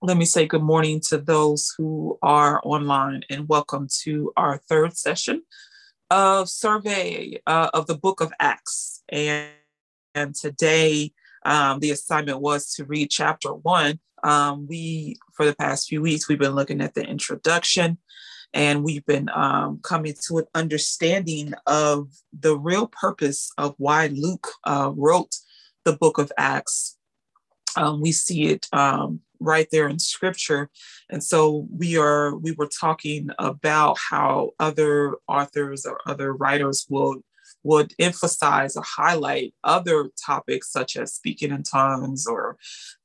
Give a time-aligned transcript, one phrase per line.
[0.00, 4.96] Let me say good morning to those who are online and welcome to our third
[4.96, 5.42] session
[6.08, 9.02] of survey uh, of the book of Acts.
[9.08, 9.48] And,
[10.14, 11.10] and today,
[11.44, 13.98] um, the assignment was to read chapter one.
[14.22, 17.98] Um, we, for the past few weeks, we've been looking at the introduction
[18.54, 24.46] and we've been um, coming to an understanding of the real purpose of why Luke
[24.62, 25.34] uh, wrote
[25.84, 26.96] the book of Acts.
[27.76, 30.70] Um, we see it um, right there in scripture
[31.10, 37.22] and so we are we were talking about how other authors or other writers will
[37.62, 42.56] would emphasize or highlight other topics such as speaking in tongues or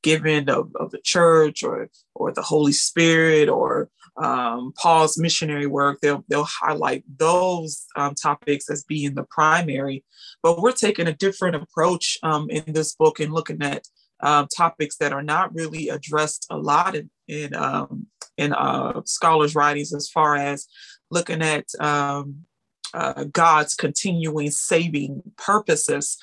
[0.01, 5.99] giving of, of the church or or the Holy Spirit or um, Paul's missionary work.
[6.01, 10.03] They'll they'll highlight those um, topics as being the primary,
[10.41, 13.87] but we're taking a different approach um, in this book and looking at
[14.21, 19.55] um, topics that are not really addressed a lot in in, um, in uh, scholars'
[19.55, 20.67] writings, as far as
[21.09, 22.45] looking at um,
[22.93, 26.17] uh, God's continuing saving purposes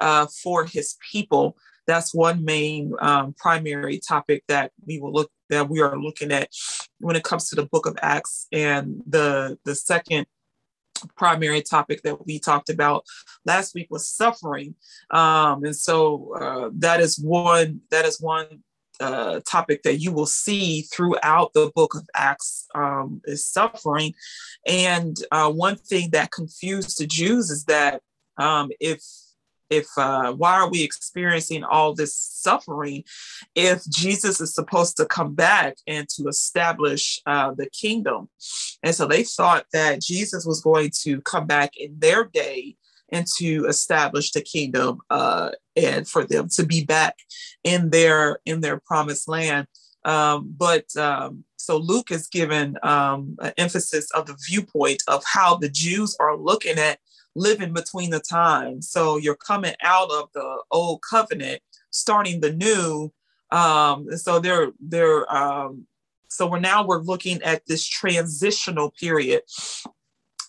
[0.00, 1.56] uh, for His people.
[1.86, 6.48] That's one main um, primary topic that we will look that we are looking at
[6.98, 10.26] when it comes to the Book of Acts, and the the second
[11.16, 13.04] primary topic that we talked about
[13.44, 14.74] last week was suffering.
[15.10, 18.62] Um, and so uh, that is one that is one
[19.00, 24.14] uh, topic that you will see throughout the book of acts um, is suffering.
[24.66, 28.00] And uh, one thing that confused the jews is that
[28.38, 29.02] um, if
[29.70, 33.04] if uh, why are we experiencing all this suffering
[33.54, 38.28] if jesus is supposed to come back and to establish uh, the kingdom?
[38.82, 42.76] And so they thought that jesus was going to come back in their day
[43.10, 47.16] and to establish the kingdom uh, and for them to be back
[47.64, 49.66] in their in their promised land.
[50.04, 55.56] Um, but um, so luke is given um, an emphasis of the viewpoint of how
[55.56, 56.98] the jews are looking at
[57.36, 58.88] living between the times.
[58.90, 61.60] So you're coming out of the old covenant,
[61.90, 63.12] starting the new.
[63.50, 65.86] Um, so they're they're um,
[66.28, 69.42] so we're now we're looking at this transitional period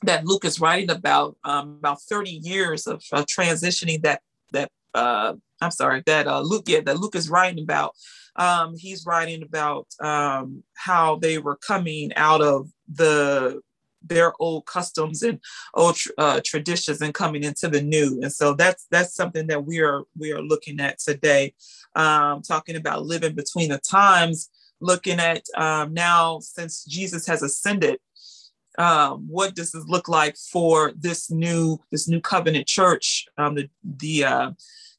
[0.03, 4.21] that Luke is writing about, um, about 30 years of, of transitioning that
[4.51, 7.95] that uh, I'm sorry that uh, Luke yeah that Luke is writing about.
[8.35, 13.61] Um, he's writing about um, how they were coming out of the
[14.01, 15.39] their old customs and
[15.73, 18.19] old uh, traditions and coming into the new.
[18.21, 21.53] And so that's that's something that we are we are looking at today,
[21.95, 24.49] um, talking about living between the times,
[24.79, 27.99] looking at um, now since Jesus has ascended.
[28.79, 33.69] Um, what does this look like for this new this new covenant church um, the
[33.83, 34.51] the uh,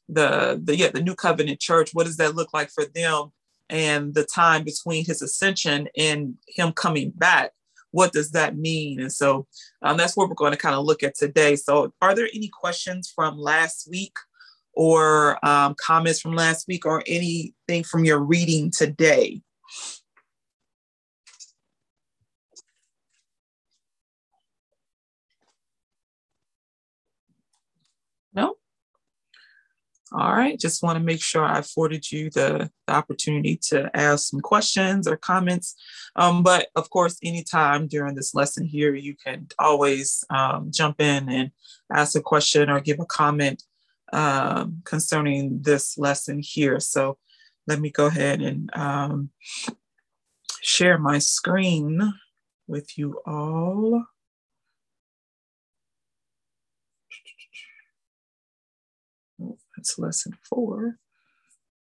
[0.09, 3.31] the the yeah the new covenant church what does that look like for them
[3.69, 7.51] and the time between his ascension and him coming back
[7.91, 8.99] what does that mean?
[8.99, 9.47] And so
[9.81, 11.55] um, that's what we're going to kind of look at today.
[11.55, 14.15] So, are there any questions from last week
[14.73, 19.41] or um, comments from last week or anything from your reading today?
[28.33, 28.55] No?
[30.11, 34.29] All right, just want to make sure I afforded you the, the opportunity to ask
[34.29, 35.75] some questions or comments.
[36.15, 41.29] Um, but of course, anytime during this lesson here, you can always um, jump in
[41.29, 41.51] and
[41.93, 43.63] ask a question or give a comment
[44.11, 46.79] um, concerning this lesson here.
[46.79, 47.17] So
[47.67, 49.29] let me go ahead and um,
[50.61, 52.13] share my screen
[52.67, 54.05] with you all.
[59.79, 60.97] That's lesson four.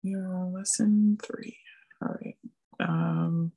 [0.07, 1.59] On lesson three.
[2.01, 2.37] All right.
[2.81, 3.53] Um,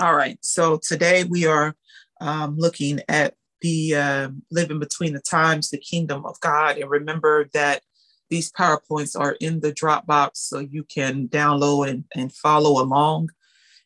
[0.00, 0.38] all right.
[0.40, 1.76] So today we are
[2.20, 6.78] um, looking at the uh, living between the times, the kingdom of God.
[6.78, 7.82] And remember that
[8.28, 13.28] these PowerPoints are in the Dropbox so you can download and, and follow along.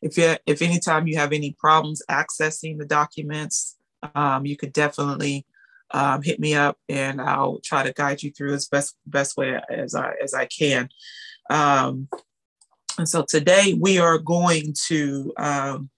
[0.01, 3.77] If you if anytime you have any problems accessing the documents,
[4.15, 5.45] um, you could definitely
[5.95, 9.61] um, hit me up and I'll try to guide you through as best best way
[9.69, 10.89] as I as I can.
[11.49, 12.09] Um,
[12.97, 15.89] and so today we are going to um,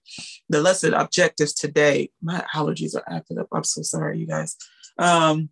[0.48, 2.10] the lesson objectives today.
[2.22, 3.48] My allergies are acting up.
[3.52, 4.56] I'm so sorry, you guys.
[4.98, 5.50] Um,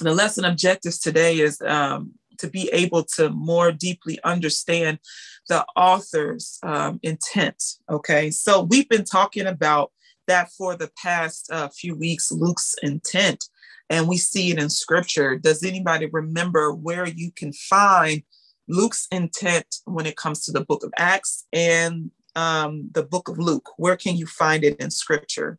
[0.00, 5.00] the lesson objectives today is um, to be able to more deeply understand
[5.48, 7.60] the author's um, intent.
[7.90, 9.90] Okay, so we've been talking about
[10.28, 13.44] that for the past uh, few weeks, Luke's intent,
[13.90, 15.36] and we see it in scripture.
[15.36, 18.22] Does anybody remember where you can find
[18.68, 23.38] Luke's intent when it comes to the book of Acts and um, the book of
[23.38, 23.70] Luke?
[23.76, 25.58] Where can you find it in scripture?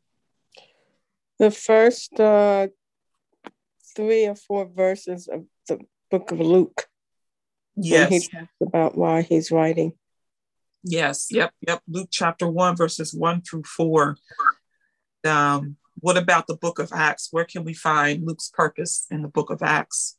[1.39, 2.68] The first uh,
[3.95, 5.80] three or four verses of the
[6.12, 6.86] book of Luke.
[7.75, 8.10] Yes.
[8.10, 9.94] He talks about why he's writing.
[10.83, 11.27] Yes.
[11.31, 11.51] Yep.
[11.68, 11.81] Yep.
[11.88, 14.18] Luke chapter one, verses one through four.
[15.25, 17.30] Um, what about the book of Acts?
[17.31, 20.18] Where can we find Luke's purpose in the book of Acts?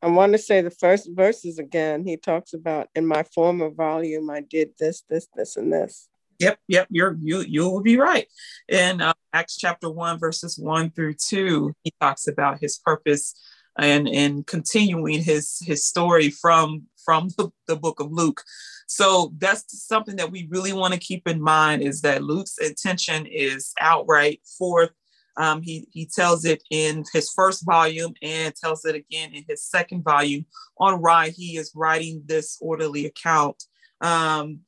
[0.00, 2.04] I want to say the first verses again.
[2.06, 6.08] He talks about in my former volume, I did this, this, this, and this.
[6.38, 8.28] Yep, yep, you're you you will be right.
[8.68, 13.34] In uh, Acts chapter one, verses one through two, he talks about his purpose
[13.76, 18.42] and and continuing his his story from from the, the book of Luke.
[18.86, 23.24] So that's something that we really want to keep in mind is that Luke's intention
[23.24, 24.90] is outright forth.
[25.38, 29.64] Um, he, he tells it in his first volume and tells it again in his
[29.64, 30.44] second volume
[30.76, 33.62] on why he is writing this orderly account.
[34.02, 34.60] Um,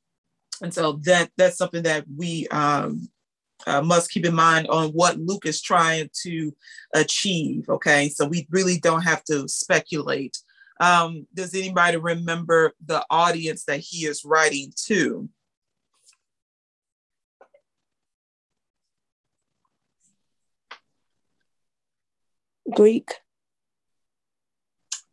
[0.62, 3.10] and so that that's something that we um,
[3.66, 6.54] uh, must keep in mind on what Luke is trying to
[6.94, 7.69] achieve.
[7.69, 10.38] Okay, so we really don't have to speculate
[10.81, 15.29] um, does anybody remember the audience that he is writing to?
[22.75, 23.11] Greek.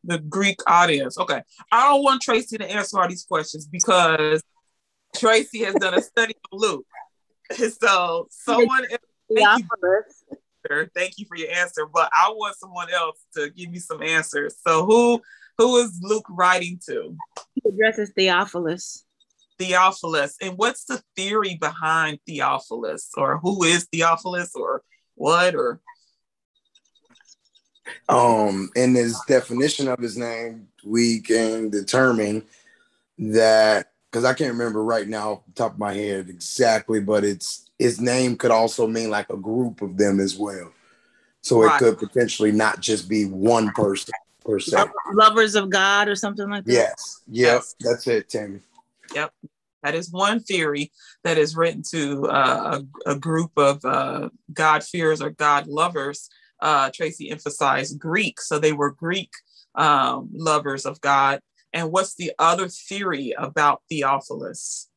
[0.06, 1.18] The Greek audience.
[1.18, 1.42] Okay.
[1.70, 4.42] I don't want Tracy to answer all these questions because
[5.18, 6.86] Tracy has done a study of Luke.
[7.52, 8.86] So someone
[9.36, 13.80] thank you, thank you for your answer, but I want someone else to give me
[13.80, 14.56] some answers.
[14.66, 15.22] So who
[15.58, 17.16] who is Luke writing to?
[17.56, 19.04] He addresses Theophilus.
[19.58, 20.36] Theophilus.
[20.42, 23.10] And what's the theory behind Theophilus?
[23.18, 24.84] Or who is Theophilus or
[25.16, 25.82] what or
[28.10, 32.44] um in his definition of his name, we can determine
[33.18, 38.00] that because I can't remember right now top of my head exactly, but it's his
[38.00, 40.72] name could also mean like a group of them as well.
[41.42, 41.82] So right.
[41.82, 44.14] it could potentially not just be one person
[44.48, 44.86] per se.
[45.14, 46.72] Lovers of God or something like that.
[46.72, 47.22] Yes.
[47.28, 47.54] Yep.
[47.54, 47.76] Yes.
[47.80, 48.62] That's it, Tammy.
[49.14, 49.34] Yep.
[49.84, 50.92] That is one theory
[51.24, 56.30] that is written to uh, a, a, group of uh, God fears or God lovers.
[56.60, 59.30] Uh, Tracy emphasized Greek, so they were Greek
[59.76, 61.42] um, lovers of God.
[61.74, 64.90] And what's the other theory about Theophilus?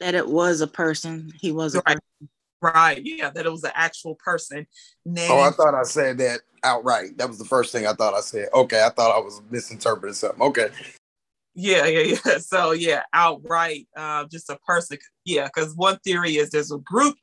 [0.00, 1.32] That it was a person.
[1.40, 1.98] He was right.
[2.62, 3.00] Right.
[3.02, 4.66] Yeah, that it was an actual person.
[5.06, 7.16] Named- oh, I thought I said that outright.
[7.16, 8.48] That was the first thing I thought I said.
[8.52, 10.42] Okay, I thought I was misinterpreting something.
[10.42, 10.68] Okay.
[11.54, 12.38] Yeah, yeah, yeah.
[12.38, 14.98] So yeah, outright, uh, just a person.
[15.24, 17.16] Yeah, because one theory is there's a group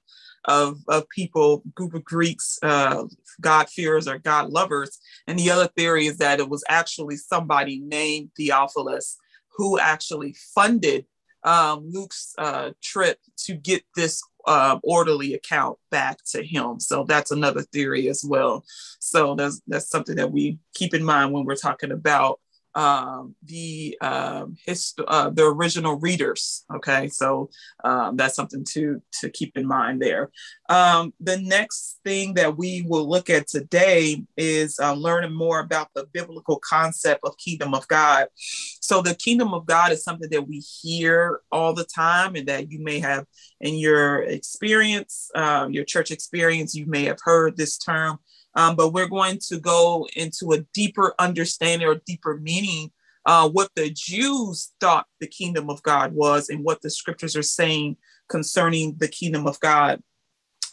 [0.45, 3.03] of, of people, group of Greeks, uh,
[3.41, 4.97] God fearers or God lovers,
[5.27, 9.17] and the other theory is that it was actually somebody named Theophilus
[9.55, 11.05] who actually funded
[11.47, 16.79] um, Luke's uh, trip to get this uh, orderly account back to him.
[16.79, 18.65] So that's another theory as well.
[18.99, 22.41] So that's that's something that we keep in mind when we're talking about
[22.77, 26.63] um, the um, his, uh, the original readers.
[26.73, 27.49] Okay, so
[27.83, 30.29] um, that's something to to keep in mind there.
[30.69, 35.89] Um, the next thing that we will look at today is uh, learning more about
[35.95, 38.27] the biblical concept of kingdom of God.
[38.35, 42.71] So the kingdom of God is something that we hear all the time, and that
[42.71, 43.25] you may have
[43.59, 48.19] in your experience, uh, your church experience, you may have heard this term
[48.57, 52.91] um, but we're going to go into a deeper understanding or deeper meaning
[53.27, 57.43] uh, what the Jews thought the kingdom of God was and what the scriptures are
[57.43, 57.97] saying
[58.27, 60.01] concerning the kingdom of God.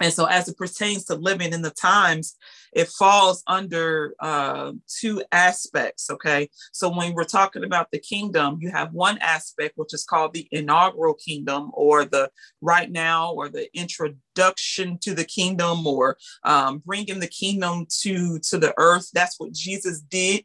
[0.00, 2.36] And so, as it pertains to living in the times,
[2.72, 6.10] it falls under uh, two aspects.
[6.10, 6.50] Okay.
[6.72, 10.48] So, when we're talking about the kingdom, you have one aspect, which is called the
[10.50, 17.20] inaugural kingdom, or the right now, or the introduction to the kingdom, or um, bringing
[17.20, 19.10] the kingdom to, to the earth.
[19.12, 20.44] That's what Jesus did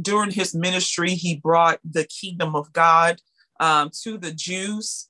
[0.00, 1.14] during his ministry.
[1.14, 3.20] He brought the kingdom of God
[3.58, 5.08] um, to the Jews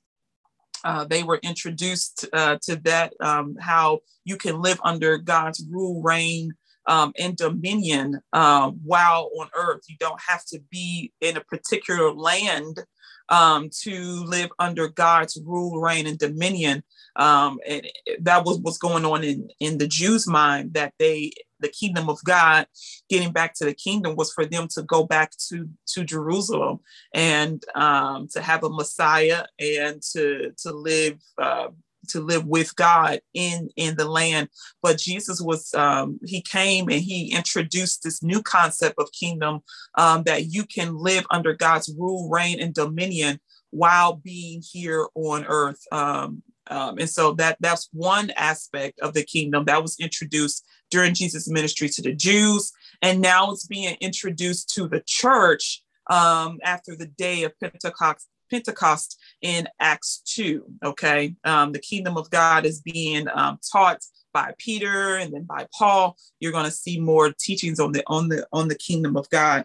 [0.84, 6.02] uh, they were introduced uh, to that, um, how you can live under God's rule,
[6.02, 6.52] reign,
[6.86, 9.82] um, and dominion um, while on earth.
[9.88, 12.84] You don't have to be in a particular land
[13.28, 16.82] um, to live under God's rule, reign, and dominion.
[17.16, 17.86] Um, and
[18.20, 21.32] that was what's going on in, in the Jews' mind that they
[21.62, 22.66] the kingdom of God,
[23.08, 26.80] getting back to the kingdom was for them to go back to to Jerusalem
[27.14, 31.18] and um, to have a Messiah and to to live.
[31.38, 31.68] Uh,
[32.08, 34.48] to live with God in in the land.
[34.82, 39.60] But Jesus was um, he came and he introduced this new concept of kingdom
[39.96, 43.38] um, that you can live under God's rule, reign, and dominion
[43.70, 45.80] while being here on earth.
[45.92, 51.14] Um, um, and so that that's one aspect of the kingdom that was introduced during
[51.14, 52.70] Jesus' ministry to the Jews,
[53.00, 58.28] and now it's being introduced to the church um, after the day of Pentecost.
[58.50, 60.62] Pentecost in Acts 2.
[60.84, 61.34] Okay.
[61.42, 64.00] Um, the kingdom of God is being um, taught
[64.34, 66.18] by Peter and then by Paul.
[66.38, 69.64] You're going to see more teachings on the on the on the kingdom of God.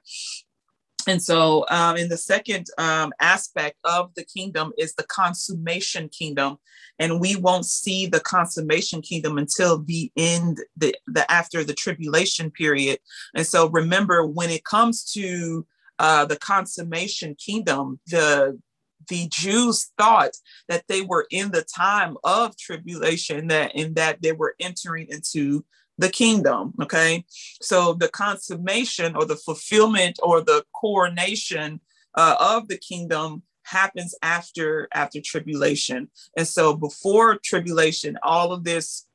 [1.08, 6.58] And so, um, in the second um, aspect of the kingdom is the consummation kingdom,
[7.00, 12.52] and we won't see the consummation kingdom until the end, the, the after the tribulation
[12.52, 13.00] period.
[13.34, 15.66] And so, remember when it comes to
[15.98, 18.60] uh, the consummation kingdom, the
[19.08, 20.32] the Jews thought
[20.68, 25.64] that they were in the time of tribulation, that in that they were entering into
[25.98, 26.74] the kingdom.
[26.82, 27.26] Okay.
[27.62, 31.80] So the consummation or the fulfillment or the coronation
[32.16, 39.06] uh, of the kingdom happens after after tribulation and so before tribulation all of this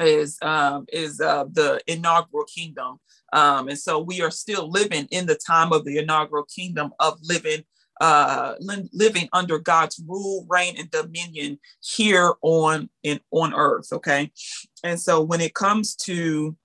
[0.00, 2.98] is um, is uh, the inaugural kingdom
[3.34, 7.18] um, and so we are still living in the time of the inaugural kingdom of
[7.22, 7.62] living
[8.00, 13.92] uh, living under God's rule, reign, and dominion here on in on earth.
[13.92, 14.30] Okay,
[14.82, 16.56] and so when it comes to,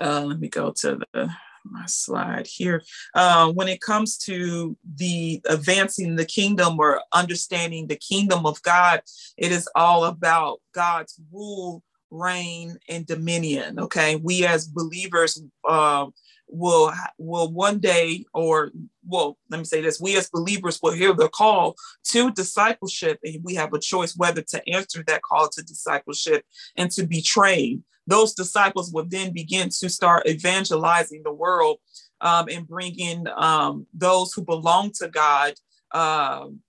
[0.00, 1.30] uh, let me go to the
[1.64, 2.82] my slide here.
[3.14, 9.00] Uh, when it comes to the advancing the kingdom or understanding the kingdom of God,
[9.36, 13.78] it is all about God's rule, reign, and dominion.
[13.78, 15.42] Okay, we as believers.
[15.66, 16.06] Uh,
[16.48, 18.70] will will one day or
[19.06, 21.74] well let me say this we as believers will hear the call
[22.04, 26.44] to discipleship and we have a choice whether to answer that call to discipleship
[26.76, 27.82] and to be trained.
[28.06, 31.78] Those disciples will then begin to start evangelizing the world
[32.20, 35.54] um, and bringing um, those who belong to god
[35.92, 36.60] um,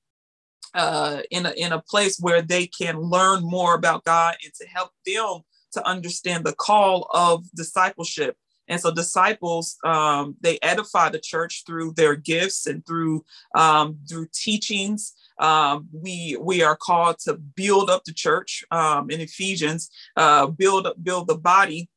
[0.73, 4.67] uh, in, a, in a place where they can learn more about god and to
[4.67, 5.41] help them
[5.71, 11.93] to understand the call of discipleship and so disciples, um, they edify the church through
[11.93, 13.23] their gifts and through
[13.55, 15.13] um, through teachings.
[15.39, 20.87] Um, we we are called to build up the church um, in Ephesians, uh, build
[20.87, 21.89] up, build the body,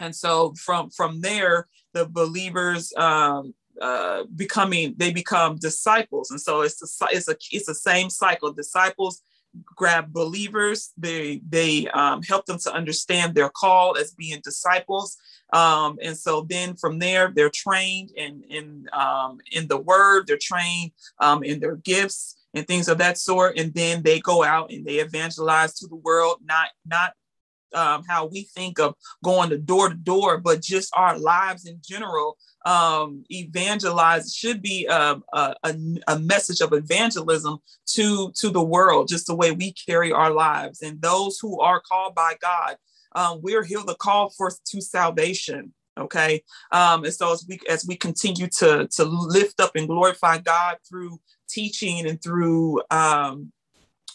[0.00, 6.62] and so from from there, the believers um, uh, becoming they become disciples, and so
[6.62, 8.52] it's a it's a it's the same cycle.
[8.52, 9.22] Disciples
[9.76, 15.16] grab believers they they um, help them to understand their call as being disciples
[15.52, 20.38] um, and so then from there they're trained in in um, in the word they're
[20.40, 24.70] trained um, in their gifts and things of that sort and then they go out
[24.70, 27.12] and they evangelize to the world not not
[27.74, 31.80] um, how we think of going to door to door, but just our lives in
[31.82, 32.38] general.
[32.64, 35.54] Um, evangelize should be a, a,
[36.08, 37.58] a, message of evangelism
[37.88, 40.80] to to the world, just the way we carry our lives.
[40.80, 42.76] And those who are called by God,
[43.14, 45.72] um, we're here to call forth to salvation.
[45.96, 46.42] Okay,
[46.72, 50.76] um, and so as we as we continue to to lift up and glorify God
[50.88, 53.52] through teaching and through um,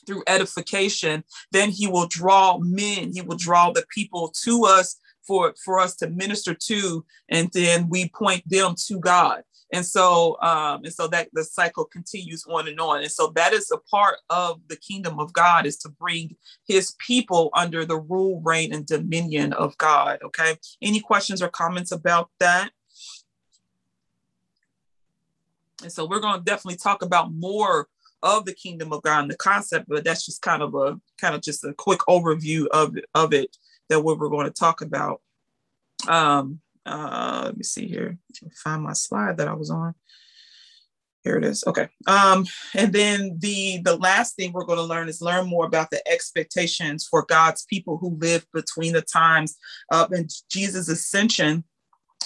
[0.05, 4.97] through edification, then he will draw men, he will draw the people to us
[5.29, 9.43] for, for us to minister to, and then we point them to God.
[9.71, 13.01] And so, um, and so that the cycle continues on and on.
[13.01, 16.35] And so that is a part of the kingdom of God is to bring
[16.67, 20.19] his people under the rule, reign, and dominion of God.
[20.23, 20.55] Okay.
[20.81, 22.71] Any questions or comments about that?
[25.83, 27.87] And so we're going to definitely talk about more
[28.21, 31.35] of the kingdom of God and the concept, but that's just kind of a kind
[31.35, 33.55] of just a quick overview of of it
[33.87, 35.21] that what we're going to talk about.
[36.07, 36.59] Um,
[36.89, 38.17] uh, let me see here.
[38.63, 39.93] Find my slide that I was on.
[41.23, 41.63] Here it is.
[41.67, 41.89] Okay.
[42.07, 45.91] Um, and then the the last thing we're going to learn is learn more about
[45.91, 49.57] the expectations for God's people who live between the times
[49.91, 50.11] of
[50.49, 51.65] Jesus' ascension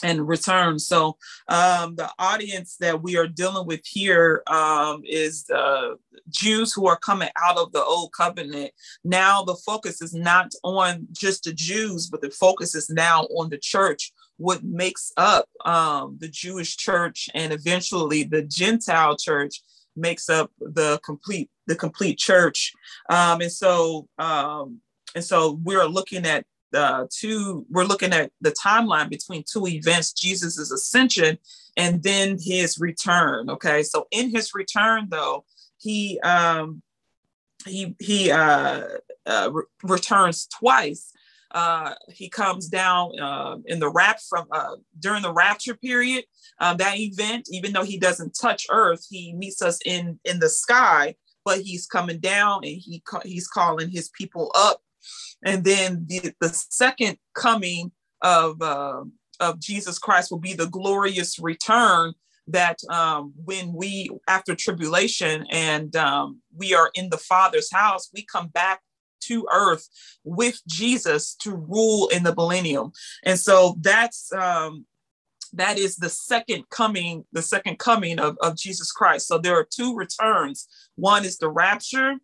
[0.03, 0.79] and return.
[0.79, 1.17] So
[1.48, 5.98] um, the audience that we are dealing with here um, is the
[6.29, 8.72] Jews who are coming out of the old covenant.
[9.03, 13.50] Now the focus is not on just the Jews, but the focus is now on
[13.50, 14.12] the church.
[14.38, 19.62] What makes up um, the Jewish church and eventually the Gentile church
[19.96, 22.74] makes up the complete the complete church.
[23.10, 24.80] Um, and so um,
[25.16, 30.12] and so we're looking at uh, two, we're looking at the timeline between two events,
[30.13, 31.38] Jesus's ascension
[31.78, 33.50] and then his return.
[33.50, 33.84] Okay.
[33.84, 35.46] So in his return though,
[35.78, 36.82] he, um,
[37.66, 38.86] he, he, uh,
[39.25, 41.12] uh, re- returns twice.
[41.53, 46.25] Uh, he comes down uh, in the rap from uh, during the rapture period.
[46.60, 50.50] Um, that event, even though he doesn't touch Earth, he meets us in in the
[50.50, 51.15] sky.
[51.45, 54.81] But he's coming down and he he's calling his people up.
[55.43, 57.91] And then the, the second coming
[58.22, 59.03] of uh,
[59.39, 62.13] of Jesus Christ will be the glorious return
[62.48, 68.25] that um, when we after tribulation and um, we are in the Father's house, we
[68.25, 68.81] come back
[69.27, 69.88] to earth
[70.24, 72.92] with Jesus to rule in the millennium.
[73.24, 74.86] And so that's um,
[75.53, 79.27] that is the second coming, the second coming of, of Jesus Christ.
[79.27, 80.68] So there are two returns.
[80.96, 82.15] One is the rapture,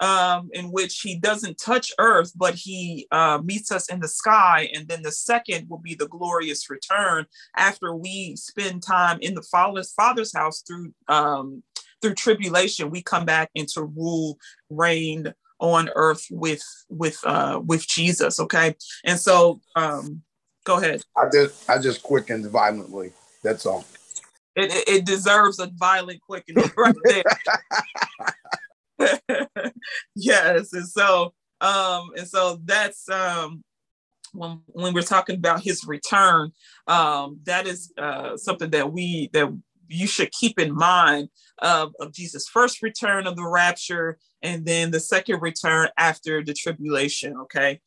[0.00, 4.70] um, in which he doesn't touch earth, but he uh, meets us in the sky.
[4.74, 7.26] And then the second will be the glorious return
[7.56, 11.62] after we spend time in the Father's, Father's house through um,
[12.00, 12.90] through tribulation.
[12.90, 14.38] We come back into rule,
[14.70, 18.40] reign, on earth with with uh with Jesus.
[18.40, 18.74] Okay.
[19.04, 20.22] And so um
[20.64, 21.02] go ahead.
[21.16, 23.12] I just I just quickened violently.
[23.42, 23.84] That's all.
[24.56, 27.22] It, it, it deserves a violent quickening right there.
[30.14, 30.72] yes.
[30.72, 33.62] And so um and so that's um
[34.32, 36.52] when when we're talking about his return,
[36.86, 39.52] um, that is uh, something that we that
[39.90, 41.28] you should keep in mind
[41.58, 46.54] of, of Jesus' first return of the rapture and then the second return after the
[46.54, 47.36] tribulation.
[47.42, 47.80] Okay.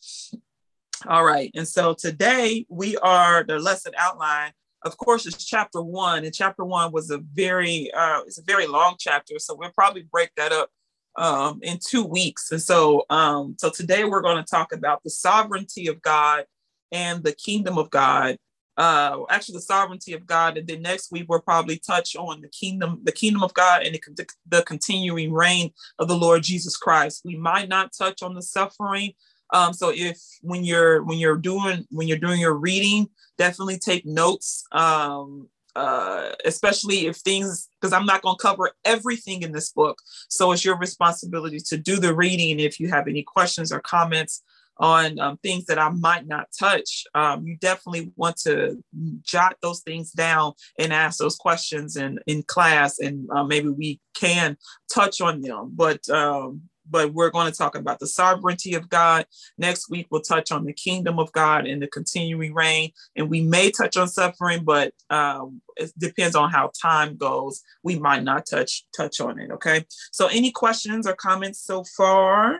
[1.08, 1.52] All right.
[1.56, 4.52] And so today we are the lesson outline.
[4.84, 8.68] Of course, it's chapter one, and chapter one was a very uh, it's a very
[8.68, 10.70] long chapter, so we'll probably break that up
[11.16, 12.52] um, in two weeks.
[12.52, 16.46] And so, um, so today we're going to talk about the sovereignty of God
[16.92, 18.38] and the kingdom of God
[18.78, 20.58] uh actually the sovereignty of god.
[20.58, 23.94] And then next week we'll probably touch on the kingdom the kingdom of god and
[23.94, 27.22] the, the continuing reign of the lord jesus christ.
[27.24, 29.14] We might not touch on the suffering.
[29.52, 34.06] Um so if when you're when you're doing when you're doing your reading definitely take
[34.06, 34.64] notes.
[34.72, 40.02] Um uh especially if things because i'm not going to cover everything in this book.
[40.30, 44.44] So it's your responsibility to do the reading if you have any questions or comments
[44.78, 48.84] on um, things that I might not touch, um, you definitely want to
[49.22, 54.00] jot those things down and ask those questions in, in class, and uh, maybe we
[54.16, 54.58] can
[54.92, 55.72] touch on them.
[55.76, 59.26] But um, but we're going to talk about the sovereignty of God.
[59.58, 62.92] Next week, we'll touch on the kingdom of God and the continuing reign.
[63.16, 67.62] And we may touch on suffering, but um, it depends on how time goes.
[67.84, 69.52] We might not touch touch on it.
[69.52, 69.86] Okay.
[70.12, 72.60] So, any questions or comments so far?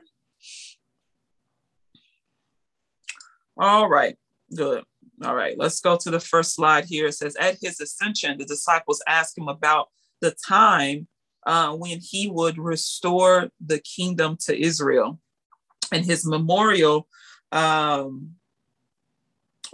[3.58, 4.16] All right,
[4.56, 4.84] good.
[5.24, 7.08] All right, let's go to the first slide here.
[7.08, 9.90] It says, At his ascension, the disciples asked him about
[10.22, 11.08] the time
[11.46, 15.20] uh, when he would restore the kingdom to Israel.
[15.92, 17.08] And his memorial
[17.52, 18.32] um,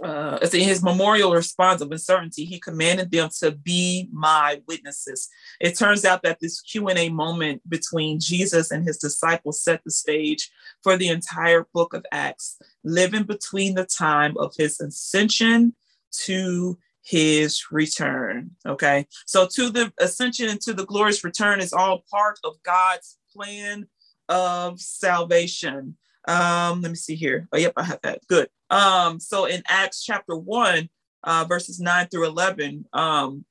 [0.02, 5.28] uh, it's in his memorial response of uncertainty, he commanded them to be my witnesses.
[5.60, 10.50] It turns out that this Q&A moment between Jesus and his disciples set the stage
[10.82, 15.74] for the entire book of Acts, living between the time of his ascension
[16.24, 18.52] to his return.
[18.66, 19.06] Okay.
[19.26, 23.88] So to the ascension and to the glorious return is all part of God's plan
[24.28, 25.96] of salvation.
[26.28, 27.48] Um, let me see here.
[27.52, 28.26] Oh, yep, I have that.
[28.28, 28.48] Good.
[28.68, 30.88] Um, so in Acts chapter 1,
[31.24, 33.44] uh, verses 9 through 11, um,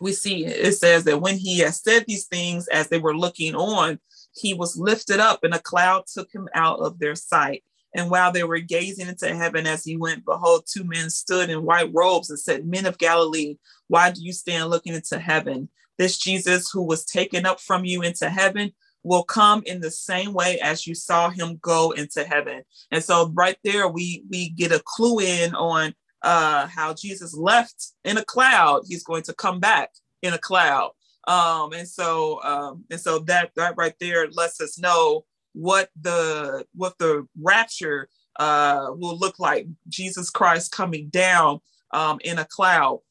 [0.00, 3.54] we see it says that when he had said these things as they were looking
[3.54, 3.98] on,
[4.34, 7.64] he was lifted up and a cloud took him out of their sight.
[7.94, 11.64] And while they were gazing into heaven as he went, behold, two men stood in
[11.64, 13.56] white robes and said, Men of Galilee,
[13.88, 15.70] why do you stand looking into heaven?
[15.96, 18.72] This Jesus who was taken up from you into heaven
[19.06, 22.62] will come in the same way as you saw him go into heaven.
[22.90, 27.92] And so right there we we get a clue in on uh how Jesus left
[28.04, 29.90] in a cloud, he's going to come back
[30.22, 30.90] in a cloud.
[31.28, 36.66] Um and so um and so that that right there lets us know what the
[36.74, 38.08] what the rapture
[38.40, 39.68] uh will look like.
[39.88, 41.60] Jesus Christ coming down
[41.94, 43.02] um in a cloud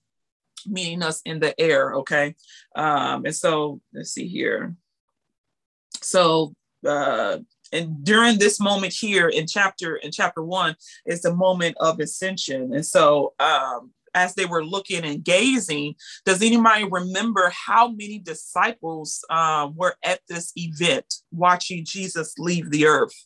[0.68, 2.34] meeting us in the air okay
[2.76, 4.76] um and so let's see here
[6.02, 6.54] so
[6.86, 7.40] uh,
[7.72, 12.74] and during this moment here in chapter in chapter one is the moment of ascension.
[12.74, 19.24] And so um, as they were looking and gazing does anybody remember how many disciples
[19.30, 23.26] uh, were at this event watching jesus leave the earth?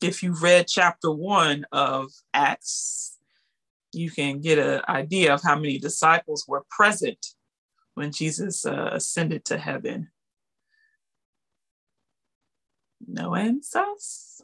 [0.00, 3.11] If you read chapter one of acts
[3.92, 7.26] you can get an idea of how many disciples were present
[7.94, 10.10] when Jesus uh, ascended to heaven.
[13.06, 14.42] No answers.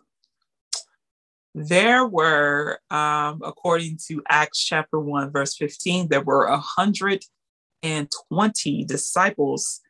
[1.54, 9.80] There were, um, according to Acts chapter 1, verse 15, there were 120 disciples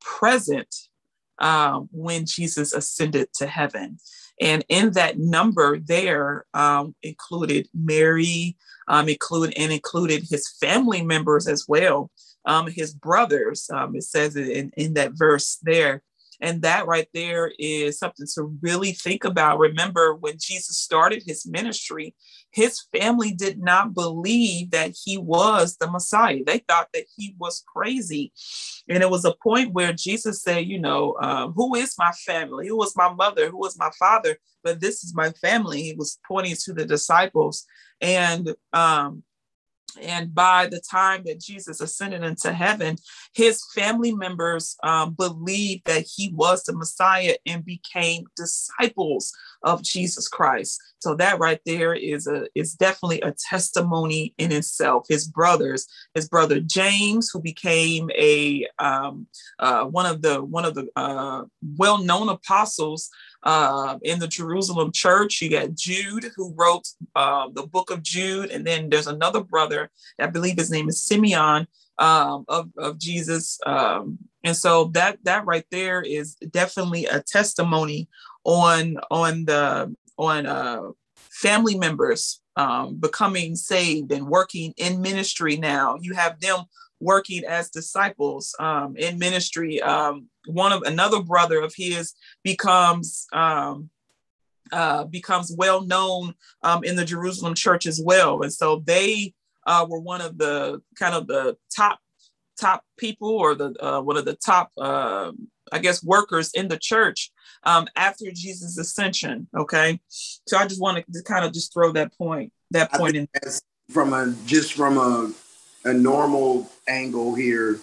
[0.00, 0.74] present
[1.38, 3.98] um, when Jesus ascended to heaven.
[4.40, 11.46] And in that number there um, included Mary, um, include, and included his family members
[11.48, 12.10] as well,
[12.44, 13.68] um, his brothers.
[13.72, 16.02] Um, it says it in, in that verse there.
[16.40, 19.58] And that right there is something to really think about.
[19.58, 22.14] Remember, when Jesus started his ministry,
[22.50, 26.38] his family did not believe that he was the Messiah.
[26.46, 28.32] They thought that he was crazy.
[28.88, 32.68] And it was a point where Jesus said, You know, um, who is my family?
[32.68, 33.50] Who was my mother?
[33.50, 34.38] Who was my father?
[34.62, 35.82] But this is my family.
[35.82, 37.64] He was pointing to the disciples.
[38.00, 39.24] And um,
[40.00, 42.96] and by the time that Jesus ascended into heaven,
[43.32, 50.28] his family members um, believed that he was the Messiah and became disciples of Jesus
[50.28, 50.80] Christ.
[51.00, 55.06] So that right there is a is definitely a testimony in itself.
[55.08, 59.26] His brothers, his brother James, who became a um,
[59.58, 61.44] uh, one of the one of the uh,
[61.76, 63.10] well known apostles
[63.42, 65.40] uh, in the Jerusalem church.
[65.40, 68.50] You got Jude, who wrote uh, the book of Jude.
[68.50, 71.66] And then there's another brother, I believe his name is Simeon
[71.98, 73.58] um, of, of Jesus.
[73.66, 78.08] Um, and so that that right there is definitely a testimony
[78.44, 80.82] on on the on uh,
[81.16, 85.96] family members um, becoming saved and working in ministry now.
[86.00, 86.64] You have them
[87.00, 89.80] working as disciples um, in ministry.
[89.80, 93.90] Um, one of another brother of his becomes um,
[94.72, 99.34] uh, becomes well known um, in the Jerusalem church as well, and so they
[99.66, 101.98] uh, were one of the kind of the top
[102.60, 105.32] top people or the uh, one of the top uh,
[105.72, 107.30] I guess workers in the church
[107.64, 109.48] um, after Jesus' ascension.
[109.56, 113.28] Okay, so I just wanted to kind of just throw that point that point in
[113.90, 115.32] from a just from a
[115.88, 117.78] a normal angle here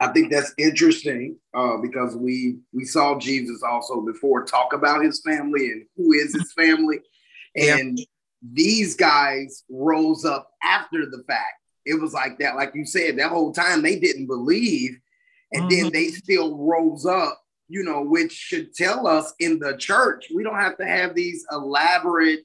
[0.00, 5.20] I think that's interesting uh, because we we saw Jesus also before talk about his
[5.20, 6.98] family and who is his family,
[7.56, 8.04] and yeah.
[8.42, 11.60] these guys rose up after the fact.
[11.86, 14.98] It was like that, like you said, that whole time they didn't believe,
[15.52, 15.82] and mm-hmm.
[15.84, 17.40] then they still rose up.
[17.68, 21.46] You know, which should tell us in the church we don't have to have these
[21.50, 22.44] elaborate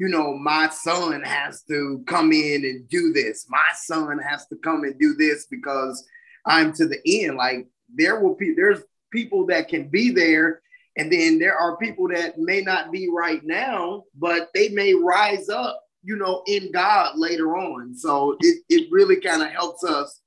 [0.00, 3.44] you know, my son has to come in and do this.
[3.50, 6.02] My son has to come and do this because
[6.46, 7.36] I'm to the end.
[7.36, 8.80] Like there will be there's
[9.12, 10.62] people that can be there,
[10.96, 15.50] and then there are people that may not be right now, but they may rise
[15.50, 17.94] up, you know, in God later on.
[17.94, 20.18] So it, it really kind of helps us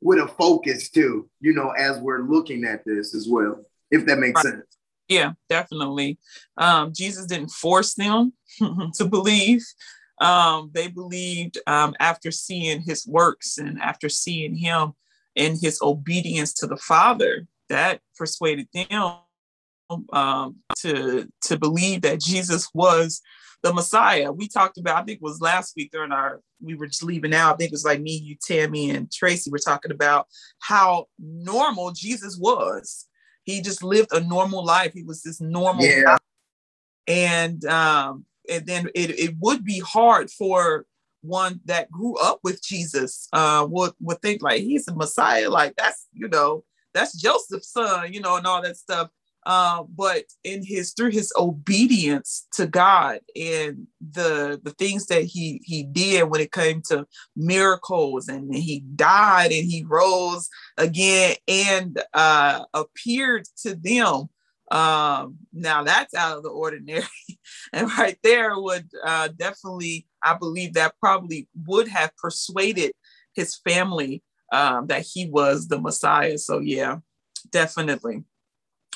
[0.00, 4.18] with a focus too, you know, as we're looking at this as well, if that
[4.18, 4.64] makes sense.
[5.10, 6.18] Yeah, definitely.
[6.56, 8.32] Um, Jesus didn't force them
[8.94, 9.66] to believe.
[10.20, 14.92] Um, they believed um, after seeing his works and after seeing him
[15.34, 19.16] in his obedience to the Father that persuaded them
[20.12, 23.20] um, to to believe that Jesus was
[23.62, 24.30] the Messiah.
[24.30, 27.34] We talked about, I think it was last week during our, we were just leaving
[27.34, 27.54] out.
[27.54, 30.28] I think it was like me, you, Tammy, and Tracy were talking about
[30.60, 33.06] how normal Jesus was.
[33.44, 34.92] He just lived a normal life.
[34.92, 36.16] He was this normal yeah.
[37.06, 40.86] And um, and then it, it would be hard for
[41.22, 45.74] one that grew up with Jesus uh, would would think like he's a Messiah, like
[45.76, 49.10] that's you know that's Joseph's son, you know, and all that stuff.
[49.46, 55.62] Uh, but in his through his obedience to God and the the things that he
[55.64, 62.02] he did when it came to miracles and he died and he rose again and
[62.12, 64.28] uh, appeared to them
[64.70, 67.04] um, now that's out of the ordinary.
[67.72, 72.92] and right there would uh, definitely, I believe that probably would have persuaded
[73.34, 74.22] his family
[74.52, 76.38] um, that he was the Messiah.
[76.38, 76.98] So, yeah,
[77.50, 78.24] definitely.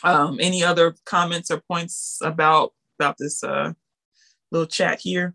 [0.05, 3.73] Um, any other comments or points about about this uh,
[4.53, 5.35] little chat here?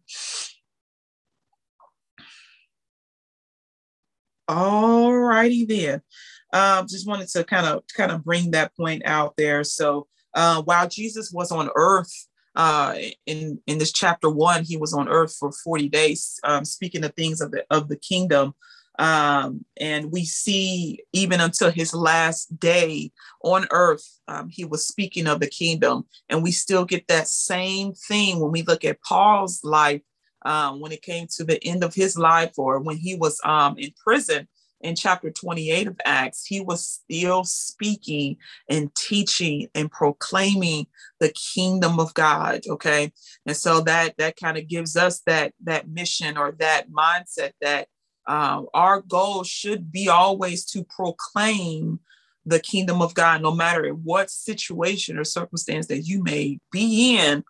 [4.48, 6.02] All righty then.
[6.54, 9.64] Um, just wanted to kind of kind of bring that point out there.
[9.64, 12.12] So uh, while Jesus was on earth,
[12.56, 17.04] uh, in in this chapter one, he was on earth for 40 days, um, speaking
[17.04, 18.54] of things of the of the kingdom.
[19.00, 23.12] Um, and we see even until his last day
[23.44, 26.04] on earth, um, he was speaking of the kingdom.
[26.28, 30.02] And we still get that same thing when we look at Paul's life
[30.44, 33.78] um, when it came to the end of his life or when he was um,
[33.78, 34.48] in prison
[34.82, 38.38] in chapter 28 of Acts, he was still speaking
[38.70, 40.88] and teaching and proclaiming
[41.20, 42.62] the kingdom of God.
[42.68, 43.12] Okay.
[43.46, 47.88] And so that that kind of gives us that that mission or that mindset that
[48.28, 52.00] um, our goal should be always to proclaim
[52.46, 57.44] the kingdom of God, no matter what situation or circumstance that you may be in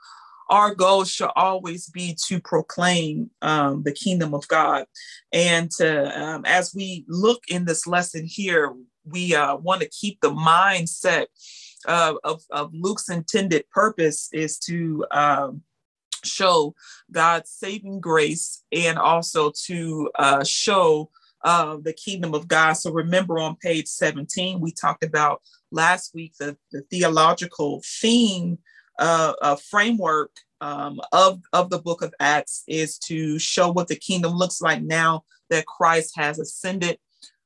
[0.49, 4.85] our goal should always be to proclaim um, the kingdom of God.
[5.31, 8.73] And to, um, as we look in this lesson here,
[9.05, 11.27] we uh, want to keep the mindset
[11.87, 15.61] uh, of, of Luke's intended purpose is to um,
[16.25, 16.75] show
[17.11, 21.09] God's saving grace and also to uh, show
[21.43, 22.73] uh, the kingdom of God.
[22.73, 28.57] So remember on page 17, we talked about last week the, the theological theme
[28.97, 33.95] uh, uh, framework um, of, of the book of Acts is to show what the
[33.95, 36.99] kingdom looks like now that Christ has ascended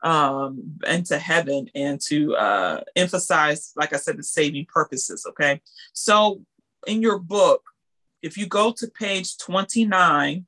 [0.04, 5.26] um, into heaven and to uh, emphasize, like I said, the saving purposes.
[5.30, 5.62] Okay.
[5.94, 6.42] So
[6.88, 7.64] in your book,
[8.24, 10.48] if you go to page 29,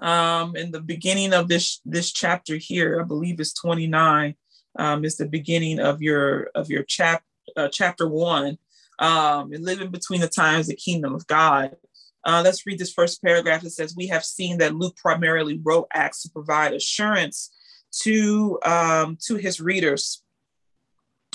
[0.00, 4.34] um, in the beginning of this this chapter here, I believe it's 29,
[4.78, 7.22] um, is the beginning of your of your chap
[7.56, 8.58] uh, chapter one
[8.98, 11.76] um, and living between the times, the kingdom of God.
[12.24, 13.64] Uh, let's read this first paragraph.
[13.64, 17.50] It says, We have seen that Luke primarily wrote Acts to provide assurance
[18.02, 20.22] to, um, to his readers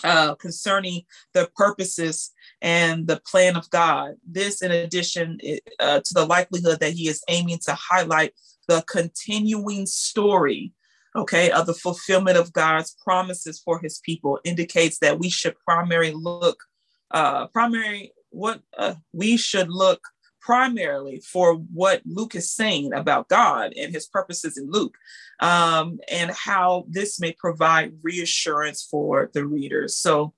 [0.03, 1.03] uh, concerning
[1.33, 4.15] the purposes and the plan of God.
[4.25, 5.39] This, in addition
[5.79, 8.33] uh, to the likelihood that he is aiming to highlight
[8.67, 10.73] the continuing story
[11.15, 16.13] okay, of the fulfillment of God's promises for his people, indicates that we should primarily
[16.13, 16.63] look
[17.11, 20.01] uh, primary what uh, we should look
[20.41, 24.95] primarily for what Luke is saying about God and his purposes in Luke,
[25.39, 29.97] um, and how this may provide reassurance for the readers.
[29.97, 30.33] So,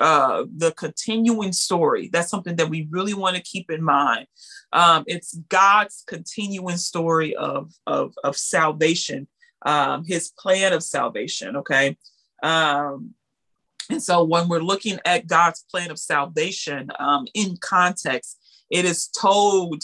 [0.00, 4.26] uh, the continuing story that's something that we really want to keep in mind.
[4.72, 9.28] Um, it's God's continuing story of, of, of salvation,
[9.66, 11.56] um, his plan of salvation.
[11.56, 11.98] Okay.
[12.42, 13.14] Um,
[13.90, 18.38] and so when we're looking at God's plan of salvation um, in context,
[18.70, 19.82] it is told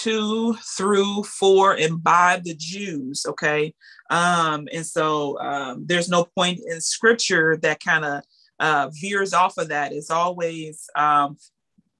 [0.00, 3.24] to, through, for, and by the Jews.
[3.26, 3.72] Okay.
[4.10, 8.22] Um, and so um, there's no point in scripture that kind of
[8.58, 11.36] uh, veers off of that is always um,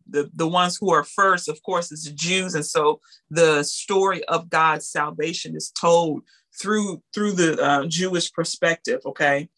[0.08, 2.54] the, the ones who are first, of course, is the Jews.
[2.54, 6.22] And so the story of God's salvation is told
[6.60, 9.00] through through the uh, Jewish perspective.
[9.04, 9.48] Okay.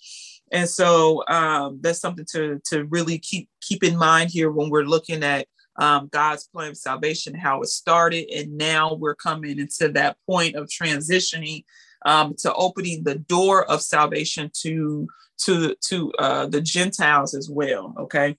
[0.50, 4.84] And so um, that's something to, to really keep keep in mind here when we're
[4.84, 5.46] looking at
[5.78, 10.56] um, God's plan of salvation, how it started, and now we're coming into that point
[10.56, 11.64] of transitioning
[12.04, 15.08] um, to opening the door of salvation to
[15.38, 17.94] to to uh, the Gentiles as well.
[17.98, 18.36] Okay.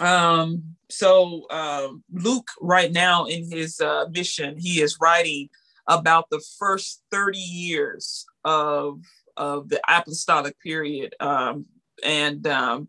[0.00, 5.48] Um, so uh, Luke, right now in his uh, mission, he is writing
[5.88, 9.00] about the first 30 years of
[9.36, 11.14] of the apostolic period.
[11.20, 11.66] Um,
[12.04, 12.88] and um,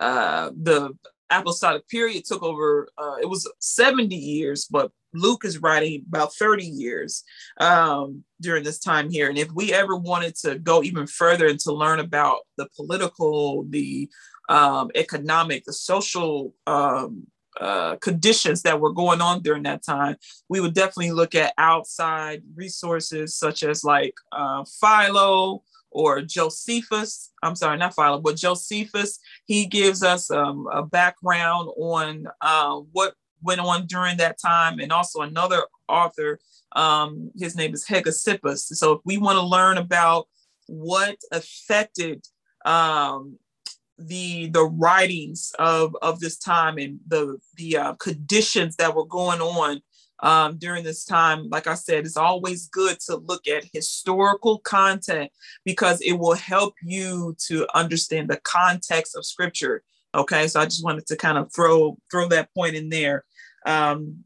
[0.00, 0.96] uh, the
[1.30, 6.64] apostolic period took over, uh, it was 70 years, but Luke is writing about 30
[6.64, 7.24] years
[7.60, 9.28] um, during this time here.
[9.28, 13.64] And if we ever wanted to go even further and to learn about the political,
[13.68, 14.08] the
[14.48, 17.26] um, economic, the social um,
[17.60, 20.16] uh, conditions that were going on during that time,
[20.48, 27.32] we would definitely look at outside resources such as like uh, Philo, or Josephus.
[27.42, 29.18] I'm sorry, not Philo, but Josephus.
[29.46, 34.92] He gives us um, a background on uh, what went on during that time, and
[34.92, 36.38] also another author.
[36.76, 38.74] Um, his name is Hegesippus.
[38.76, 40.28] So if we want to learn about
[40.66, 42.26] what affected
[42.64, 43.38] um,
[43.98, 49.40] the the writings of of this time and the the uh, conditions that were going
[49.40, 49.80] on
[50.20, 55.30] um, during this time, like I said, it's always good to look at historical content
[55.64, 59.82] because it will help you to understand the context of scripture.
[60.14, 63.24] Okay, so I just wanted to kind of throw throw that point in there.
[63.66, 64.24] Um,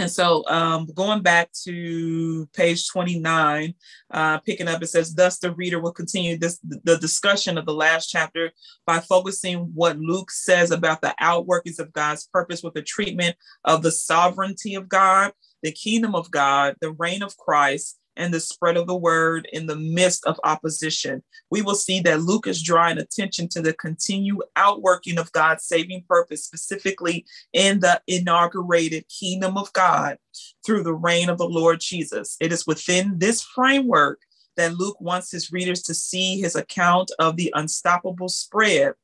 [0.00, 3.74] and so um, going back to page 29,
[4.12, 7.74] uh, picking up, it says, thus the reader will continue this, the discussion of the
[7.74, 8.52] last chapter
[8.86, 13.82] by focusing what Luke says about the outworkings of God's purpose with the treatment of
[13.82, 15.32] the sovereignty of God,
[15.64, 19.66] the kingdom of God, the reign of Christ, and the spread of the word in
[19.66, 21.22] the midst of opposition.
[21.50, 26.04] We will see that Luke is drawing attention to the continued outworking of God's saving
[26.08, 30.18] purpose, specifically in the inaugurated kingdom of God
[30.66, 32.36] through the reign of the Lord Jesus.
[32.40, 34.20] It is within this framework
[34.56, 38.94] that Luke wants his readers to see his account of the unstoppable spread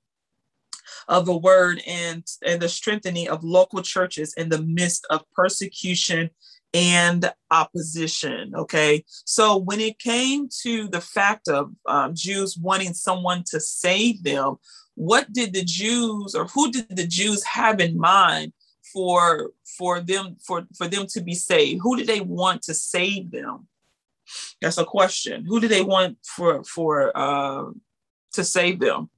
[1.08, 6.30] of the word and, and the strengthening of local churches in the midst of persecution
[6.74, 8.52] and opposition.
[8.54, 9.04] Okay.
[9.24, 14.56] So when it came to the fact of um, Jews wanting someone to save them,
[14.96, 18.52] what did the Jews or who did the Jews have in mind
[18.92, 21.80] for for them for for them to be saved?
[21.82, 23.68] Who did they want to save them?
[24.60, 25.44] That's a question.
[25.44, 27.70] Who do they want for for uh,
[28.32, 29.10] to save them?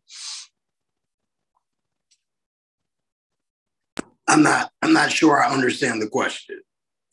[4.28, 4.72] I'm not.
[4.82, 6.60] I'm not sure I understand the question.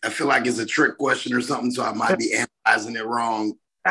[0.03, 2.33] I feel like it's a trick question or something, so I might be
[2.65, 3.53] analyzing it wrong.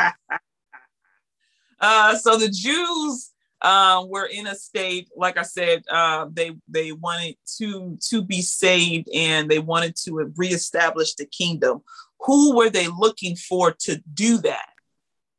[1.80, 3.30] uh, so the Jews
[3.62, 8.42] um, were in a state, like I said, uh, they they wanted to to be
[8.42, 11.82] saved and they wanted to reestablish the kingdom.
[12.20, 14.68] Who were they looking for to do that?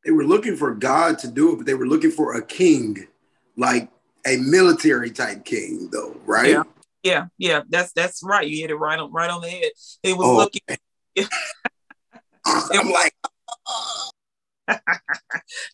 [0.04, 3.08] They were looking for God to do it, but they were looking for a king,
[3.56, 3.90] like
[4.26, 6.52] a military type king, though, right?
[6.52, 6.64] Yeah.
[7.04, 8.48] Yeah, yeah, that's that's right.
[8.48, 9.72] You hit it right on right on the head.
[10.04, 10.62] It was oh, looking.
[12.46, 13.14] I'm like,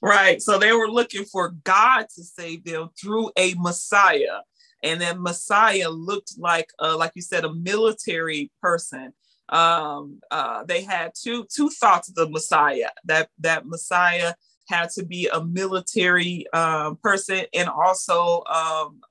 [0.01, 0.41] right.
[0.41, 4.41] So they were looking for God to save them through a Messiah,
[4.83, 9.13] and that Messiah looked like, uh, like you said, a military person.
[9.49, 12.89] Um, uh, they had two two thoughts of the Messiah.
[13.05, 14.33] That that Messiah
[14.67, 19.01] had to be a military um, person and also um,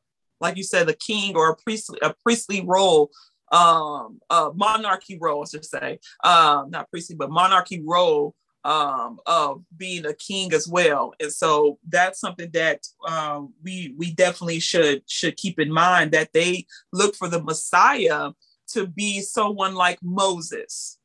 [0.40, 3.11] like you said, the king or a priestly a priestly role,
[3.53, 9.62] um, a monarchy role, I should say, um, not priestly, but monarchy role um, of
[9.77, 11.14] being a king as well.
[11.20, 16.33] And so that's something that um, we we definitely should should keep in mind that
[16.33, 18.31] they look for the Messiah
[18.68, 20.98] to be someone like Moses.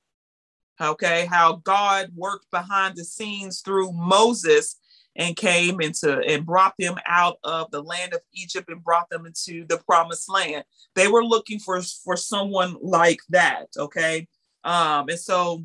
[0.81, 4.75] Okay, how God worked behind the scenes through Moses
[5.15, 9.25] and came into and brought them out of the land of Egypt and brought them
[9.25, 10.63] into the promised land.
[10.95, 14.27] They were looking for for someone like that, okay?
[14.63, 15.63] Um, and so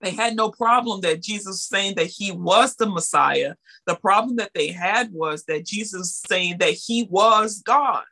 [0.00, 3.54] they had no problem that Jesus saying that he was the Messiah.
[3.86, 8.04] The problem that they had was that Jesus saying that he was God.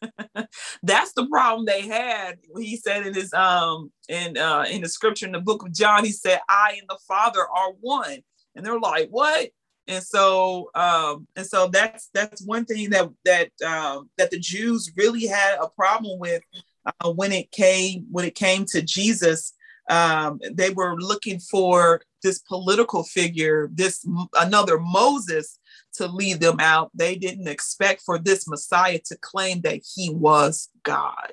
[0.82, 2.38] That's the problem they had.
[2.58, 6.04] He said in his um in uh in the scripture in the book of John,
[6.04, 8.18] he said, I and the Father are one
[8.54, 9.50] and they're like, "What?"
[9.88, 14.90] And so, um, and so that's that's one thing that that um, that the Jews
[14.96, 16.42] really had a problem with
[16.86, 19.54] uh, when it came when it came to Jesus.
[19.90, 24.06] Um, they were looking for this political figure, this
[24.38, 25.58] another Moses
[25.94, 26.90] to lead them out.
[26.94, 31.32] They didn't expect for this Messiah to claim that he was God.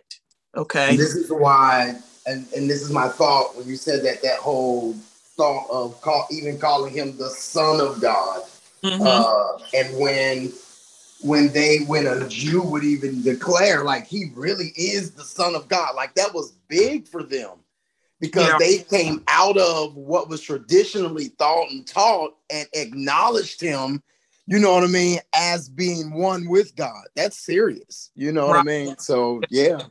[0.57, 0.89] Okay.
[0.89, 4.39] And this is why, and, and this is my thought when you said that that
[4.39, 4.95] whole
[5.39, 8.43] thought of call, even calling him the Son of God.
[8.83, 9.01] Mm-hmm.
[9.01, 10.51] Uh, and when
[11.21, 15.69] when they when a Jew would even declare like he really is the Son of
[15.69, 17.51] God, like that was big for them
[18.19, 18.57] because yeah.
[18.59, 24.03] they came out of what was traditionally thought and taught and acknowledged him.
[24.45, 25.19] You know what I mean?
[25.33, 27.03] As being one with God.
[27.15, 28.11] That's serious.
[28.15, 28.57] You know right.
[28.57, 28.97] what I mean?
[28.97, 29.83] So yeah.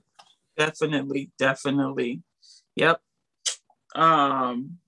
[0.58, 2.22] Definitely, definitely.
[2.74, 3.00] Yep.
[3.94, 4.78] Um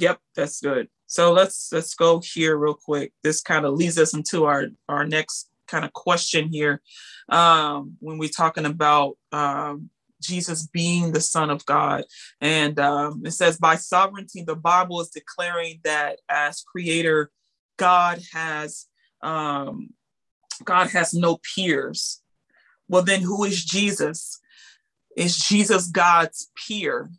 [0.00, 0.88] Yep, that's good.
[1.06, 3.12] So let's let's go here real quick.
[3.22, 6.80] This kind of leads us into our our next kind of question here.
[7.28, 9.90] Um, when we're talking about um,
[10.22, 12.04] Jesus being the Son of God,
[12.40, 17.30] and um, it says by sovereignty, the Bible is declaring that as Creator,
[17.76, 18.86] God has
[19.22, 19.90] um,
[20.64, 22.22] God has no peers.
[22.88, 24.40] Well, then who is Jesus?
[25.16, 27.10] Is Jesus God's peer?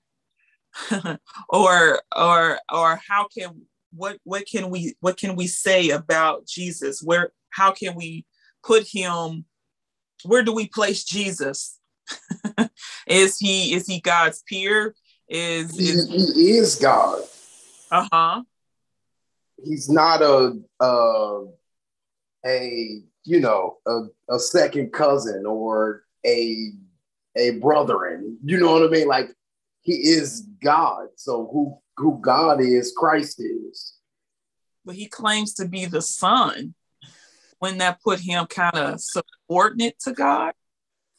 [1.49, 3.61] or or or how can
[3.93, 7.01] what what can we what can we say about Jesus?
[7.01, 8.25] Where how can we
[8.63, 9.45] put him?
[10.23, 11.77] Where do we place Jesus?
[13.07, 14.95] is he is he God's peer?
[15.27, 17.21] Is he is, he is God?
[17.89, 18.43] Uh huh.
[19.63, 21.41] He's not a uh,
[22.45, 26.71] a you know a, a second cousin or a
[27.35, 28.37] a brother brethren.
[28.43, 29.07] You know what I mean?
[29.07, 29.29] Like
[29.81, 31.07] he is God.
[31.15, 33.93] So who who God is, Christ is.
[34.85, 36.73] But he claims to be the son.
[37.59, 40.53] When that put him kind of subordinate to God?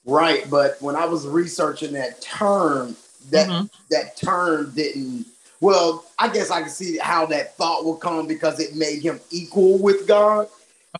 [0.04, 2.96] Right, but when I was researching that term,
[3.30, 3.66] that mm-hmm.
[3.90, 5.26] that term didn't
[5.62, 9.20] well, I guess I can see how that thought will come because it made him
[9.30, 10.48] equal with God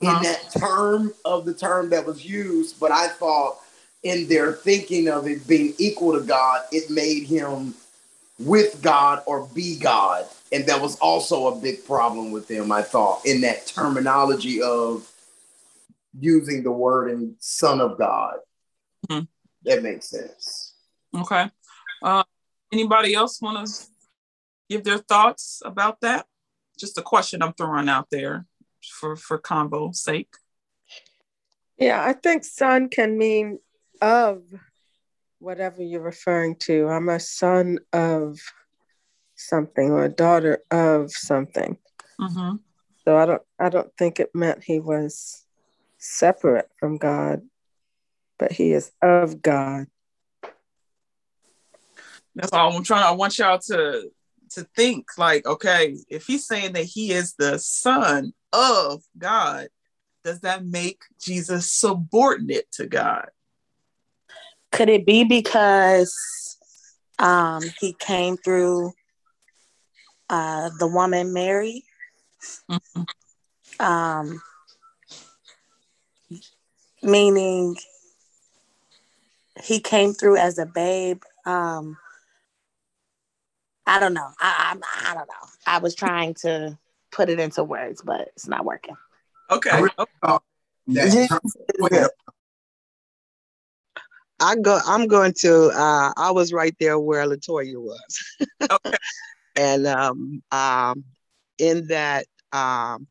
[0.00, 0.18] uh-huh.
[0.18, 2.78] in that term of the term that was used.
[2.78, 3.58] But I thought
[4.02, 7.74] in their thinking of it being equal to God, it made him
[8.38, 10.26] with God or be God.
[10.50, 15.08] And that was also a big problem with them, I thought, in that terminology of
[16.18, 18.34] using the word and son of God.
[19.08, 19.24] Mm-hmm.
[19.64, 20.74] That makes sense.
[21.16, 21.48] Okay.
[22.02, 22.24] Uh,
[22.72, 23.86] anybody else want to
[24.68, 26.26] give their thoughts about that?
[26.78, 28.46] Just a question I'm throwing out there
[28.82, 30.34] for for convo sake.
[31.78, 33.58] Yeah, I think son can mean
[34.02, 34.42] of
[35.38, 36.88] whatever you're referring to.
[36.88, 38.38] I'm a son of
[39.36, 41.78] something or a daughter of something.
[42.20, 42.56] Mm-hmm.
[43.04, 45.44] So I don't I don't think it meant he was
[45.98, 47.42] separate from God,
[48.38, 49.86] but he is of God.
[52.34, 53.04] That's all I'm trying.
[53.04, 54.10] I want y'all to
[54.50, 59.68] to think like, okay, if he's saying that he is the son of God,
[60.24, 63.28] does that make Jesus subordinate to God?
[64.72, 66.56] Could it be because
[67.18, 68.92] um, he came through
[70.28, 71.84] uh, the woman Mary?
[72.70, 73.02] Mm-hmm.
[73.84, 74.42] Um,
[77.02, 77.76] meaning
[79.62, 81.22] he came through as a babe.
[81.44, 81.98] Um,
[83.86, 84.28] I don't know.
[84.40, 85.48] I, I, I don't know.
[85.66, 86.78] I was trying to
[87.10, 88.96] put it into words, but it's not working.
[89.50, 89.70] Okay.
[94.42, 94.80] I go.
[94.86, 95.68] I'm going to.
[95.68, 98.38] Uh, I was right there where Latoya was,
[98.70, 98.96] okay.
[99.56, 101.04] and um, um,
[101.58, 103.06] in that um,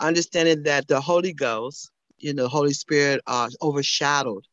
[0.00, 4.44] understanding that the Holy Ghost, you know, Holy Spirit, uh, overshadowed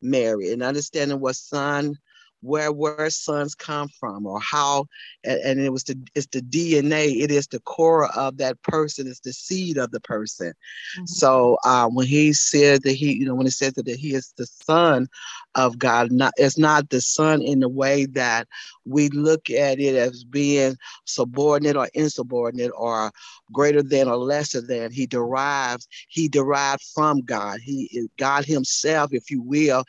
[0.00, 1.96] Mary, and understanding what Son
[2.42, 4.86] where where sons come from or how
[5.24, 9.06] and, and, it was the it's the dna it is the core of that person
[9.06, 10.48] it's the seed of the person.
[10.48, 11.06] Mm-hmm.
[11.06, 14.34] so uh, when he said that he you know when he said that he is
[14.36, 15.08] the son
[15.54, 18.48] of god not it's not the son in the way that
[18.84, 23.12] we look at it as being subordinate or insubordinate or
[23.52, 24.90] greater than or lesser than.
[24.90, 27.60] He derives he derived from god.
[27.62, 29.84] He is god himself if you will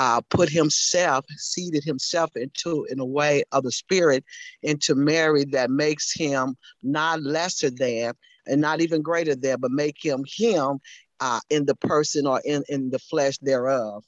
[0.00, 4.24] uh, put himself, seated himself into, in a way of the spirit,
[4.62, 8.14] into Mary that makes him not lesser than
[8.46, 10.78] and not even greater than, but make him him
[11.20, 14.02] uh, in the person or in, in the flesh thereof.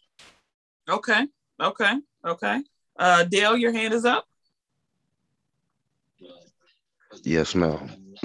[0.89, 1.27] Okay,
[1.61, 2.63] okay, okay.
[2.99, 4.25] Uh, Dale, your hand is up.
[7.23, 7.91] Yes, ma'am.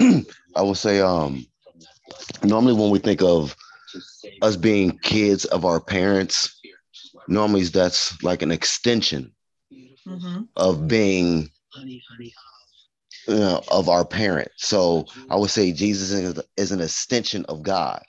[0.56, 1.46] I would say um
[2.42, 3.54] normally when we think of
[4.40, 6.57] us being kids of our parents,
[7.28, 9.32] normally that's like an extension
[10.06, 10.42] mm-hmm.
[10.56, 11.50] of being
[13.28, 14.50] you know, of our parent.
[14.56, 18.02] So I would say Jesus is, is an extension of God.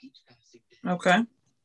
[0.86, 1.24] Okay.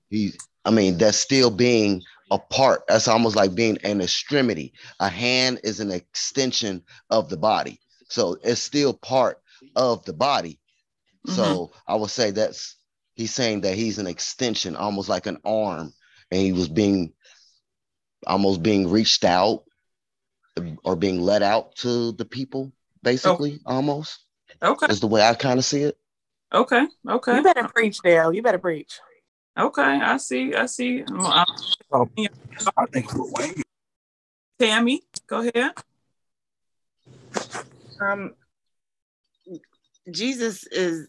[0.09, 0.33] He,
[0.65, 2.01] I mean, that's still being
[2.31, 2.83] a part.
[2.87, 4.73] That's almost like being an extremity.
[4.99, 7.79] A hand is an extension of the body.
[8.09, 9.41] So it's still part
[9.75, 10.59] of the body.
[11.25, 11.35] Mm-hmm.
[11.35, 12.75] So I would say that's
[13.15, 15.93] he's saying that he's an extension, almost like an arm,
[16.31, 17.13] and he was being
[18.25, 19.63] almost being reached out
[20.83, 22.71] or being let out to the people,
[23.03, 23.75] basically, oh.
[23.75, 24.19] almost.
[24.61, 24.87] Okay.
[24.87, 25.97] Is the way I kind of see it.
[26.53, 26.87] Okay.
[27.07, 27.35] Okay.
[27.35, 28.31] You better preach, Dale.
[28.33, 28.99] You better preach.
[29.57, 30.53] Okay, I see.
[30.53, 31.03] I see.
[31.03, 32.09] Um,
[32.77, 33.09] I think
[34.59, 35.71] Tammy, go ahead.
[38.01, 38.33] Um,
[40.11, 41.07] Jesus is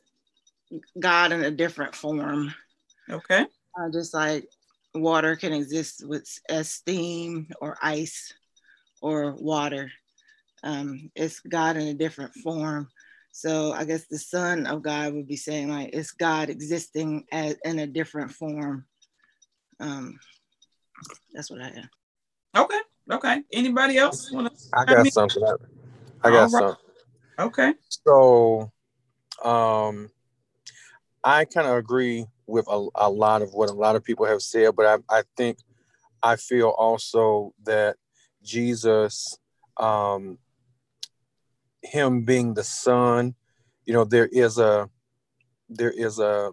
[0.99, 2.55] God in a different form.
[3.11, 3.47] Okay.
[3.79, 4.49] Uh, just like
[4.97, 8.33] water can exist with as steam or ice
[9.01, 9.91] or water.
[10.63, 12.89] Um, it's God in a different form.
[13.33, 17.57] So I guess the Son of God would be saying like it's God existing as
[17.65, 18.87] in a different form.
[19.79, 20.19] Um,
[21.35, 21.91] that's what I am.
[22.57, 22.81] Okay.
[23.13, 23.43] Okay.
[23.53, 24.69] Anybody else want to?
[24.75, 25.11] I got me?
[25.11, 25.43] something.
[26.25, 26.51] I got right.
[26.51, 26.77] something.
[27.39, 27.75] Okay.
[27.89, 28.73] So,
[29.45, 30.11] um,
[31.23, 34.43] I kind of agree with a, a lot of what a lot of people have
[34.43, 35.59] said, but I, I think
[36.23, 37.97] I feel also that
[38.43, 39.39] Jesus,
[39.77, 40.39] um,
[41.83, 43.35] him being the son,
[43.85, 44.89] you know, there is a
[45.69, 46.53] there is a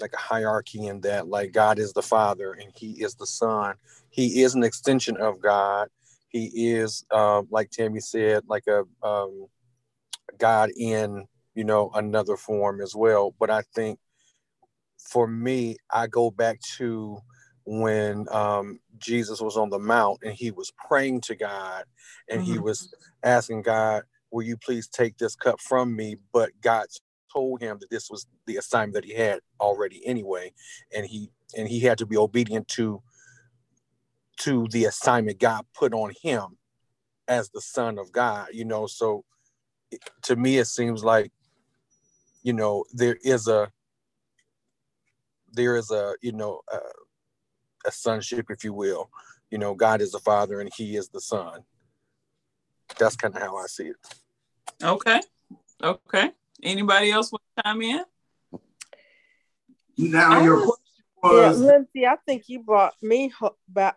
[0.00, 3.74] like a hierarchy in that like God is the father and he is the son.
[4.10, 5.88] He is an extension of God.
[6.28, 9.46] He is uh, like Tammy said, like a um,
[10.38, 13.34] God in you know another form as well.
[13.38, 13.98] But I think
[15.12, 17.18] for me, I go back to
[17.64, 21.84] when um, Jesus was on the mount and he was praying to God
[22.28, 22.52] and mm-hmm.
[22.52, 22.92] he was
[23.22, 24.02] asking God
[24.32, 26.16] will you please take this cup from me?
[26.32, 26.86] But God
[27.32, 30.52] told him that this was the assignment that he had already anyway,
[30.94, 33.02] and he and he had to be obedient to
[34.38, 36.56] to the assignment God put on him
[37.28, 38.86] as the son of God, you know.
[38.86, 39.24] So
[40.22, 41.30] to me, it seems like,
[42.42, 43.70] you know, there is a
[45.52, 46.78] there is a you know a,
[47.86, 49.10] a sonship, if you will.
[49.50, 51.60] You know, God is the father and He is the son.
[52.98, 53.96] That's kind of how I see it.
[54.82, 55.20] Okay.
[55.82, 56.30] Okay.
[56.62, 58.04] Anybody else want to chime in?
[59.98, 63.32] Now your question was yeah, Lindsay, I think you brought me
[63.68, 63.96] back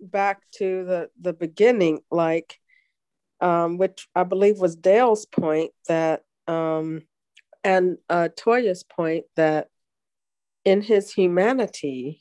[0.00, 2.58] back to the the beginning, like
[3.40, 7.02] um, which I believe was Dale's point that um,
[7.64, 9.68] and uh, Toya's point that
[10.66, 12.20] in his humanity,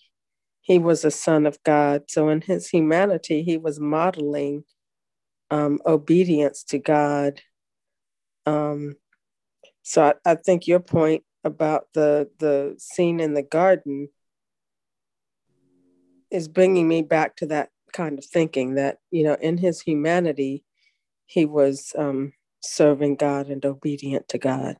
[0.61, 2.03] he was a son of God.
[2.07, 4.63] So in his humanity, he was modeling
[5.49, 7.41] um, obedience to God.
[8.45, 8.97] Um,
[9.81, 14.09] so I, I think your point about the the scene in the garden
[16.31, 20.63] is bringing me back to that kind of thinking that you know in his humanity
[21.25, 24.77] he was um, serving God and obedient to God.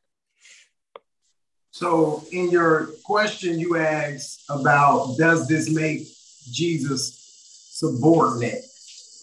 [1.78, 6.08] So, in your question, you asked about does this make
[6.50, 8.64] Jesus subordinate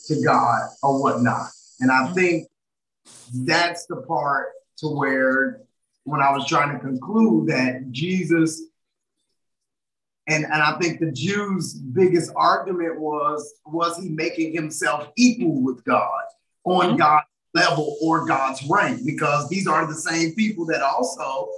[0.06, 1.48] to God or whatnot?
[1.80, 2.48] And I think
[3.34, 5.62] that's the part to where
[6.04, 8.62] when I was trying to conclude that Jesus
[10.28, 15.84] and, and I think the Jews' biggest argument was was he making himself equal with
[15.86, 16.22] God
[16.66, 16.98] on mm-hmm.
[16.98, 17.26] God's
[17.56, 19.02] level or God's rank?
[19.04, 21.50] Because these are the same people that also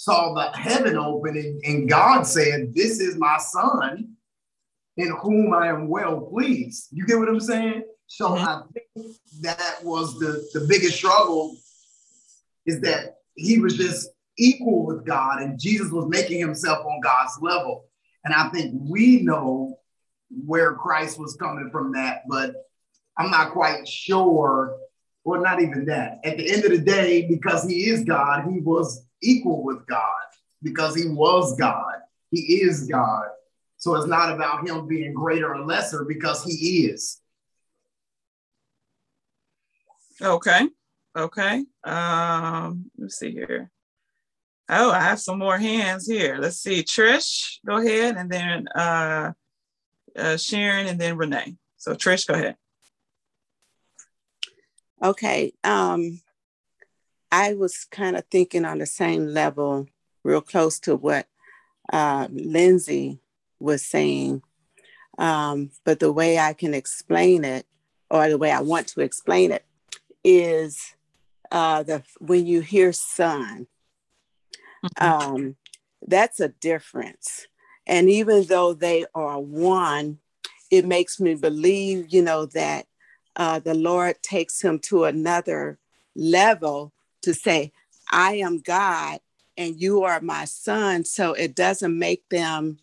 [0.00, 4.14] saw the heaven open and, and God said, This is my son
[4.96, 6.88] in whom I am well pleased.
[6.90, 7.82] You get what I'm saying?
[8.06, 8.46] So mm-hmm.
[8.46, 11.54] I think that was the, the biggest struggle
[12.64, 17.38] is that he was just equal with God and Jesus was making himself on God's
[17.42, 17.84] level.
[18.24, 19.80] And I think we know
[20.30, 22.54] where Christ was coming from that, but
[23.18, 24.78] I'm not quite sure.
[25.24, 26.20] Well, not even that.
[26.24, 30.10] At the end of the day, because he is God, he was equal with God
[30.62, 31.94] because he was God.
[32.30, 33.26] He is God.
[33.78, 37.20] So it's not about him being greater or lesser because he is.
[40.22, 40.68] Okay.
[41.16, 41.64] Okay.
[41.84, 43.70] Um, let's see here.
[44.68, 46.36] Oh, I have some more hands here.
[46.38, 46.84] Let's see.
[46.84, 49.32] Trish, go ahead, and then uh,
[50.16, 51.56] uh, Sharon, and then Renee.
[51.76, 52.56] So Trish, go ahead.
[55.02, 55.52] Okay.
[55.64, 56.20] Um,
[57.32, 59.86] I was kind of thinking on the same level,
[60.24, 61.26] real close to what
[61.92, 63.20] uh, Lindsay
[63.58, 64.42] was saying.
[65.18, 67.66] Um, but the way I can explain it,
[68.10, 69.64] or the way I want to explain it,
[70.24, 70.94] is
[71.52, 73.66] uh, the when you hear son,
[74.84, 75.04] mm-hmm.
[75.04, 75.56] um,
[76.06, 77.46] that's a difference.
[77.86, 80.18] And even though they are one,
[80.70, 82.86] it makes me believe, you know, that
[83.36, 85.78] uh, the Lord takes him to another
[86.14, 86.92] level
[87.22, 87.72] to say,
[88.10, 89.20] I am God
[89.56, 91.04] and you are my son.
[91.04, 92.78] So it doesn't make them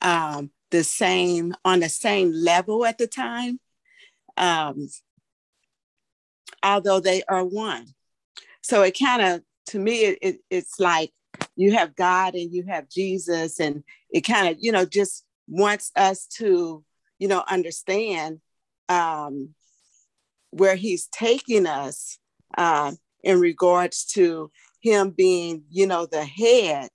[0.00, 3.60] um, the same, on the same level at the time,
[4.36, 4.88] um,
[6.62, 7.86] although they are one.
[8.62, 11.12] So it kind of, to me, it, it, it's like
[11.54, 15.92] you have God and you have Jesus, and it kind of, you know, just wants
[15.96, 16.84] us to,
[17.18, 18.40] you know, understand
[18.88, 19.54] um,
[20.50, 22.18] where he's taking us
[22.56, 22.92] uh,
[23.26, 26.88] in regards to him being, you know, the head,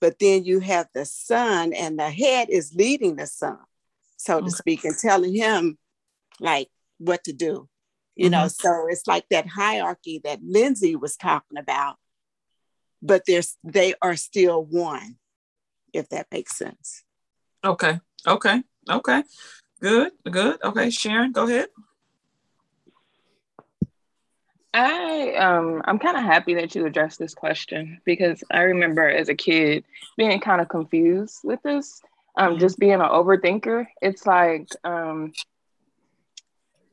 [0.00, 3.58] but then you have the son, and the head is leading the son,
[4.16, 4.46] so okay.
[4.46, 5.78] to speak, and telling him
[6.40, 6.68] like
[6.98, 7.68] what to do.
[8.16, 8.32] You mm-hmm.
[8.32, 11.94] know, so it's like that hierarchy that Lindsay was talking about,
[13.00, 15.16] but there's they are still one,
[15.92, 17.04] if that makes sense.
[17.64, 18.00] Okay.
[18.26, 18.62] Okay.
[18.90, 19.22] Okay.
[19.80, 20.10] Good.
[20.28, 20.58] Good.
[20.64, 21.68] Okay, Sharon, go ahead.
[24.74, 29.28] I um I'm kind of happy that you addressed this question because I remember as
[29.28, 29.84] a kid
[30.16, 32.00] being kind of confused with this.
[32.36, 32.60] Um, mm-hmm.
[32.60, 33.86] just being an overthinker.
[34.02, 35.32] It's like um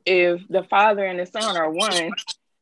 [0.06, 2.12] if the father and the son are one,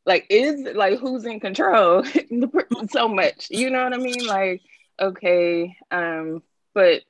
[0.07, 2.05] like is like who's in control
[2.91, 3.49] so much.
[3.51, 4.27] You know what I mean?
[4.27, 4.63] Like,
[5.01, 6.43] okay, um,
[6.75, 7.03] but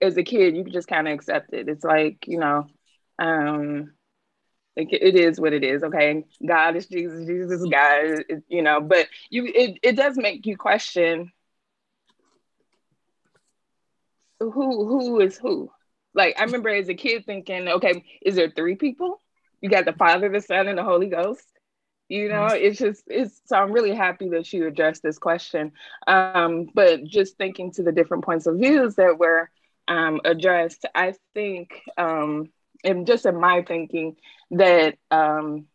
[0.00, 1.68] as a kid, you can just kind of accept it.
[1.68, 2.66] It's like, you know,
[3.18, 3.92] um
[4.78, 5.82] it is what it is.
[5.82, 8.24] Okay, God is Jesus, Jesus is God.
[8.28, 11.32] It, you know, but you it it does make you question
[14.40, 15.70] who who is who.
[16.14, 19.20] Like I remember as a kid thinking, okay, is there three people?
[19.60, 21.44] You got the Father, the Son, and the Holy Ghost.
[22.08, 22.64] You know, mm-hmm.
[22.64, 25.72] it's just it's so I'm really happy that you addressed this question.
[26.06, 29.50] Um, but just thinking to the different points of views that were
[29.88, 32.50] um, addressed, I think, um,
[32.84, 34.16] and just in my thinking,
[34.52, 35.66] that um,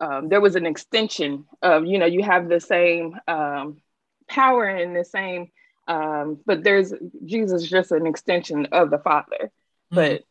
[0.00, 3.80] um, there was an extension of, you know, you have the same um,
[4.28, 5.50] power and the same,
[5.88, 6.92] um, but there's
[7.24, 9.50] Jesus just an extension of the Father.
[9.92, 9.96] Mm-hmm.
[9.96, 10.24] But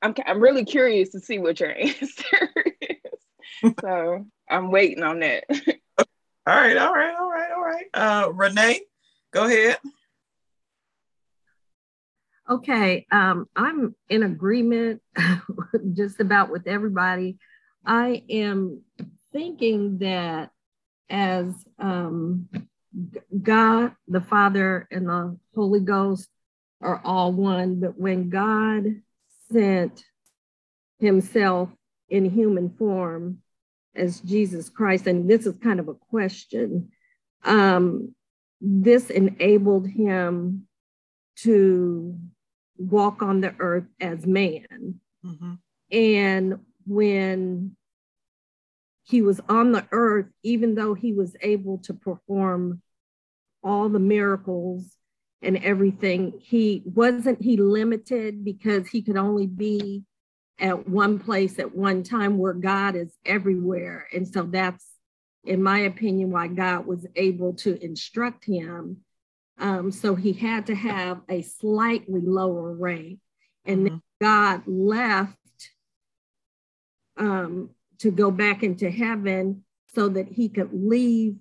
[0.00, 2.50] I'm I'm really curious to see what your answer
[2.80, 3.74] is.
[3.80, 5.44] so I'm waiting on that.
[6.46, 7.86] all right, all right, all right, all right.
[7.94, 8.82] Uh, Renee,
[9.32, 9.78] go ahead.
[12.50, 15.02] Okay, um, I'm in agreement
[15.92, 17.36] just about with everybody.
[17.84, 18.82] I am
[19.34, 20.50] thinking that
[21.10, 22.48] as um,
[23.42, 26.30] God, the Father, and the Holy Ghost
[26.80, 28.84] are all one, but when God
[29.52, 30.02] sent
[31.00, 31.68] himself
[32.08, 33.42] in human form
[33.94, 36.92] as Jesus Christ, and this is kind of a question,
[37.44, 38.14] um,
[38.62, 40.66] this enabled him
[41.36, 42.18] to
[42.78, 45.00] walk on the earth as man.
[45.24, 45.54] Mm-hmm.
[45.90, 47.76] And when
[49.04, 52.82] he was on the earth, even though he was able to perform
[53.62, 54.96] all the miracles
[55.42, 60.04] and everything, he wasn't he limited because he could only be
[60.58, 64.08] at one place at one time where God is everywhere.
[64.12, 64.84] And so that's,
[65.44, 68.98] in my opinion, why God was able to instruct him
[69.58, 73.18] um, so he had to have a slightly lower rank.
[73.64, 73.96] And mm-hmm.
[74.20, 75.36] God left
[77.16, 81.36] um, to go back into heaven so that he could leave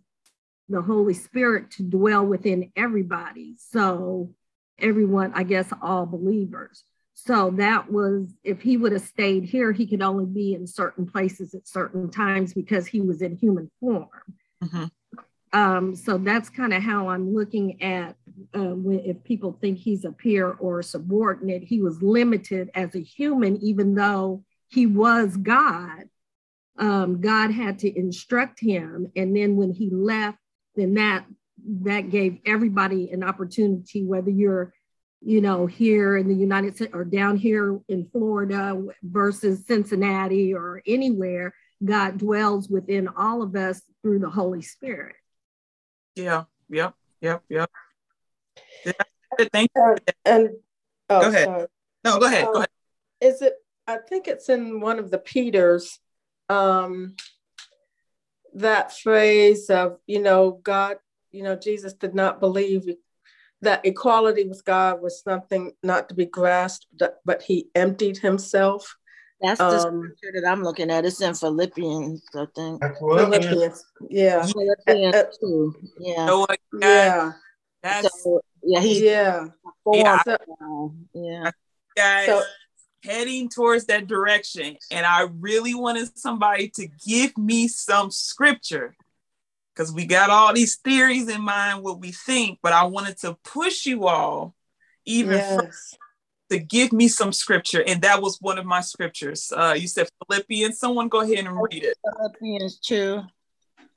[0.70, 3.56] the Holy Spirit to dwell within everybody.
[3.58, 4.34] So,
[4.80, 6.84] everyone, I guess, all believers.
[7.14, 11.06] So, that was if he would have stayed here, he could only be in certain
[11.06, 14.10] places at certain times because he was in human form.
[14.64, 14.86] Mm-hmm.
[15.58, 18.16] Um, so that's kind of how I'm looking at
[18.56, 23.02] uh, if people think he's a peer or a subordinate, he was limited as a
[23.02, 26.04] human, even though he was God.
[26.78, 30.38] Um, God had to instruct him, and then when he left,
[30.76, 31.26] then that
[31.82, 34.72] that gave everybody an opportunity, whether you're,
[35.22, 40.84] you know, here in the United States or down here in Florida versus Cincinnati or
[40.86, 41.56] anywhere.
[41.84, 45.16] God dwells within all of us through the Holy Spirit.
[46.18, 46.44] Yeah.
[46.70, 46.94] Yep.
[47.22, 47.44] Yep.
[47.50, 47.70] Yep.
[49.54, 49.84] Thank you.
[49.84, 50.50] And, and
[51.10, 51.46] oh, go ahead.
[51.46, 51.68] Sorry.
[52.04, 52.44] No, go ahead.
[52.44, 52.70] Um, go ahead.
[53.22, 53.54] Is it?
[53.86, 56.00] I think it's in one of the Peters.
[56.50, 57.16] Um,
[58.54, 60.98] that phrase of you know God,
[61.32, 62.88] you know Jesus did not believe
[63.62, 66.88] that equality with God was something not to be grasped,
[67.26, 68.98] but he emptied himself.
[69.40, 71.06] That's the um, scripture that I'm looking at.
[71.06, 72.82] It's in Philippians, I think.
[72.98, 74.46] Philippians, yeah.
[74.46, 75.76] Philippians uh, too.
[76.00, 76.26] Yeah.
[76.26, 76.48] So,
[76.82, 77.32] yeah.
[77.84, 78.80] That's so, yeah.
[78.80, 79.48] He's yeah.
[79.94, 80.22] Yeah.
[80.24, 81.52] So, yeah.
[81.96, 82.42] Guys, so,
[83.04, 88.96] heading towards that direction, and I really wanted somebody to give me some scripture
[89.76, 93.38] because we got all these theories in mind what we think, but I wanted to
[93.44, 94.56] push you all
[95.06, 95.56] even yes.
[95.56, 95.72] further
[96.50, 99.52] to give me some scripture, and that was one of my scriptures.
[99.56, 100.80] Uh, you said Philippians.
[100.80, 101.98] Someone go ahead and read it.
[102.18, 103.22] Philippians 2.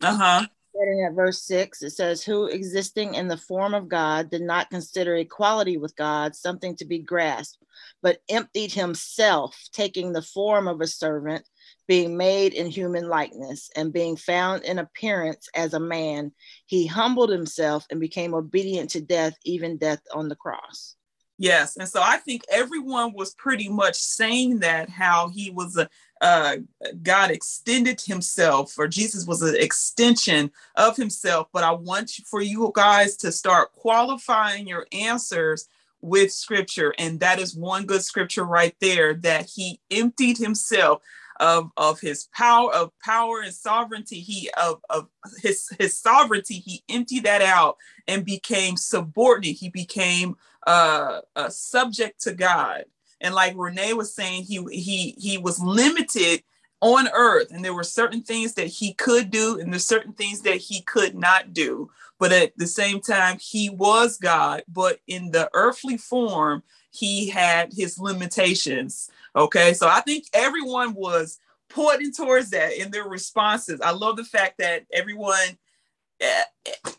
[0.03, 0.47] Uh huh.
[0.73, 4.71] Starting at verse 6, it says, Who existing in the form of God did not
[4.71, 7.63] consider equality with God something to be grasped,
[8.03, 11.45] but emptied himself, taking the form of a servant,
[11.89, 16.31] being made in human likeness, and being found in appearance as a man,
[16.67, 20.95] he humbled himself and became obedient to death, even death on the cross.
[21.41, 21.79] Yes.
[21.79, 25.89] And so I think everyone was pretty much saying that how he was a
[26.21, 26.57] uh,
[27.03, 31.49] God extended himself, or Jesus was an extension of himself.
[31.51, 35.67] But I want for you guys to start qualifying your answers
[36.03, 36.93] with scripture.
[36.99, 41.01] And that is one good scripture right there that he emptied himself
[41.41, 46.83] of, of his power of power and sovereignty he of, of his his sovereignty he
[46.91, 50.37] emptied that out and became subordinate he became
[50.67, 52.85] uh, uh subject to god.
[53.21, 56.43] And like renee was saying he he he was limited
[56.81, 60.41] on earth and there were certain things that he could do and there's certain things
[60.43, 61.91] that he could not do.
[62.19, 67.73] But at the same time he was god but in the earthly form he had
[67.73, 71.39] his limitations Okay, so I think everyone was
[71.69, 73.81] pointing towards that in their responses.
[73.81, 75.57] I love the fact that everyone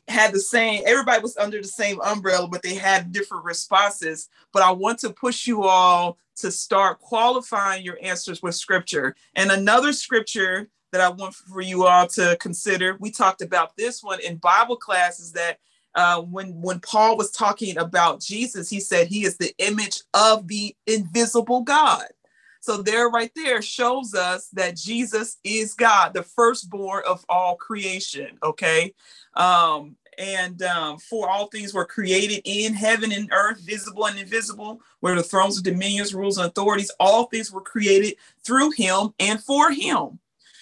[0.07, 4.30] had the same, everybody was under the same umbrella, but they had different responses.
[4.51, 9.15] But I want to push you all to start qualifying your answers with scripture.
[9.36, 12.97] And another scripture that I want for you all to consider.
[12.99, 15.59] We talked about this one in Bible classes that
[15.95, 20.47] uh, when when Paul was talking about Jesus, he said he is the image of
[20.47, 22.05] the invisible God.
[22.62, 28.38] So there, right there, shows us that Jesus is God, the firstborn of all creation.
[28.43, 28.93] Okay,
[29.34, 34.82] um, and um, for all things were created in heaven and earth, visible and invisible,
[34.99, 39.43] where the thrones of dominions, rules, and authorities, all things were created through him and
[39.43, 40.20] for him.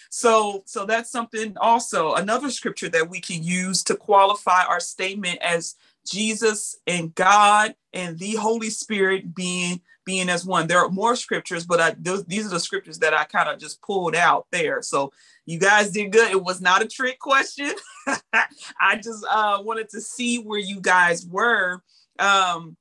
[0.09, 5.39] So, so that's something also another scripture that we can use to qualify our statement
[5.41, 5.75] as
[6.05, 10.67] Jesus and God and the Holy Spirit being being as one.
[10.67, 13.59] There are more scriptures, but I, those, these are the scriptures that I kind of
[13.59, 14.81] just pulled out there.
[14.81, 15.11] So
[15.45, 16.31] you guys did good.
[16.31, 17.71] It was not a trick question.
[18.81, 21.81] I just uh, wanted to see where you guys were
[22.17, 22.75] um,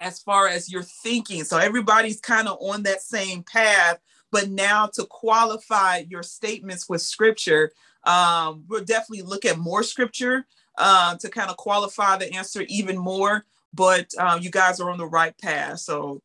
[0.00, 1.44] as far as your thinking.
[1.44, 3.98] So everybody's kind of on that same path
[4.34, 7.70] but now to qualify your statements with scripture,
[8.02, 10.44] um, we'll definitely look at more scripture
[10.76, 13.46] uh, to kind of qualify the answer even more.
[13.72, 15.78] But um, you guys are on the right path.
[15.78, 16.20] So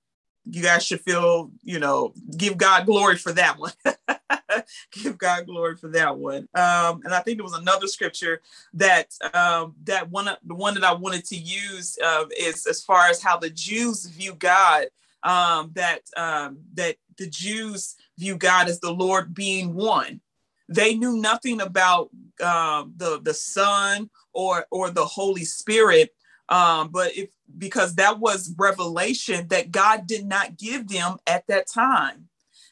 [0.51, 3.71] you guys should feel, you know, give God glory for that one.
[4.91, 6.47] give God glory for that one.
[6.55, 8.41] Um, and I think there was another scripture
[8.73, 13.07] that um, that one the one that I wanted to use uh, is as far
[13.07, 14.85] as how the Jews view God.
[15.21, 20.21] Um, that um, that the Jews view God as the Lord being one.
[20.69, 22.09] They knew nothing about
[22.41, 26.15] um, the the Son or or the Holy Spirit,
[26.49, 31.67] um, but if because that was revelation that God did not give them at that
[31.67, 32.27] time.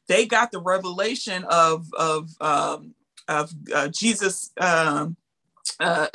[0.08, 2.94] They got the revelation of of um,
[3.28, 4.52] of uh, Jesus.
[4.60, 5.18] Um,
[5.80, 6.08] uh,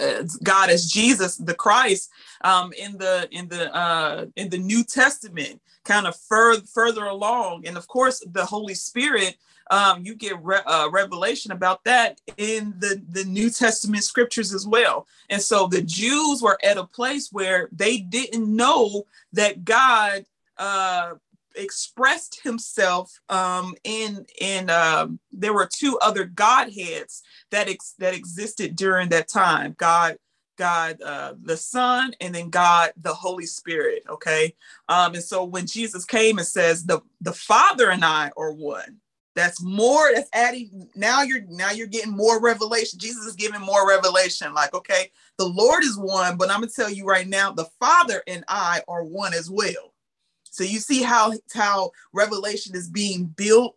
[0.42, 2.10] God as Jesus, the Christ,
[2.42, 7.66] um, in the in the uh, in the New Testament, kind of further further along,
[7.66, 9.36] and of course the Holy Spirit.
[9.72, 14.66] Um, you get re- uh, revelation about that in the the New Testament scriptures as
[14.66, 15.06] well.
[15.30, 20.26] And so the Jews were at a place where they didn't know that God
[20.58, 21.14] uh,
[21.56, 28.76] expressed himself um, in in um, there were two other godheads that ex- that existed
[28.76, 30.16] during that time god
[30.56, 34.54] god uh, the son and then god the holy spirit okay
[34.88, 38.98] um, and so when jesus came and says the the father and i are one
[39.34, 43.88] that's more that's adding now you're now you're getting more revelation jesus is giving more
[43.88, 47.68] revelation like okay the lord is one but i'm gonna tell you right now the
[47.80, 49.94] father and i are one as well
[50.44, 53.76] so you see how how revelation is being built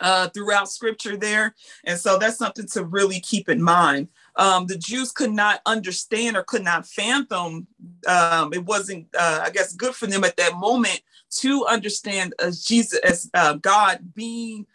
[0.00, 1.54] uh, throughout scripture there.
[1.84, 4.08] And so that's something to really keep in mind.
[4.36, 7.66] Um, the Jews could not understand or could not fathom.
[8.06, 11.00] Um, it wasn't, uh, I guess, good for them at that moment
[11.30, 14.66] to understand as Jesus, as uh, God being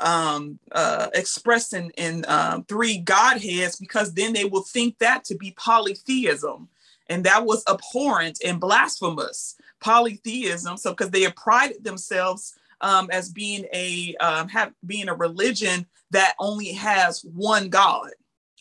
[0.00, 5.36] um, uh, expressed in, in uh, three Godheads, because then they will think that to
[5.36, 6.68] be polytheism.
[7.08, 10.76] And that was abhorrent and blasphemous polytheism.
[10.76, 15.86] So because they have prided themselves um, as being a um, have being a religion
[16.10, 18.10] that only has one God.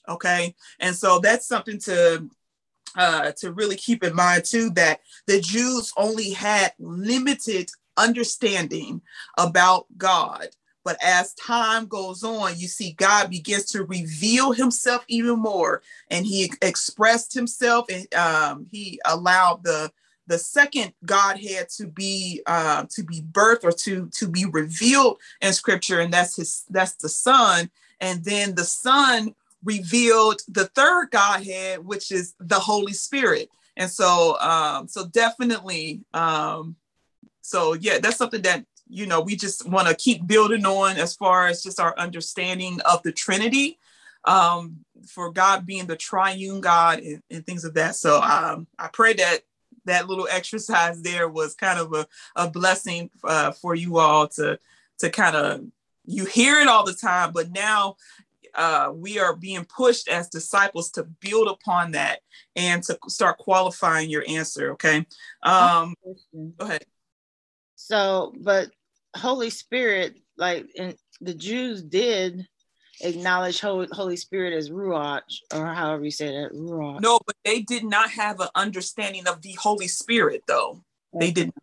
[0.07, 2.27] Okay, and so that's something to
[2.95, 4.69] uh, to really keep in mind too.
[4.71, 9.01] That the Jews only had limited understanding
[9.37, 10.47] about God.
[10.83, 15.83] But as time goes on, you see God begins to reveal himself even more.
[16.09, 19.91] And he expressed himself and um, he allowed the
[20.27, 25.51] the second Godhead to be uh, to be birthed or to to be revealed in
[25.51, 27.69] Scripture, and that's his that's the Son,
[27.99, 34.39] and then the Son revealed the third Godhead, which is the Holy Spirit, and so
[34.39, 36.75] um, so definitely um,
[37.41, 41.15] so yeah, that's something that you know we just want to keep building on as
[41.15, 43.79] far as just our understanding of the Trinity
[44.25, 47.95] um, for God being the triune God and, and things of that.
[47.95, 49.41] So um, I pray that
[49.85, 54.59] that little exercise there was kind of a, a blessing uh, for you all to
[54.99, 55.65] to kind of
[56.05, 57.95] you hear it all the time but now
[58.55, 62.19] uh, we are being pushed as disciples to build upon that
[62.55, 65.05] and to start qualifying your answer okay
[65.43, 65.93] um
[66.57, 66.85] go ahead
[67.75, 68.69] so but
[69.15, 72.47] holy spirit like in, the jews did
[73.03, 75.21] acknowledge Holy Spirit as Ruach,
[75.53, 77.01] or however you say that, Ruach.
[77.01, 80.83] No, but they did not have an understanding of the Holy Spirit, though.
[81.15, 81.25] Okay.
[81.25, 81.55] They didn't.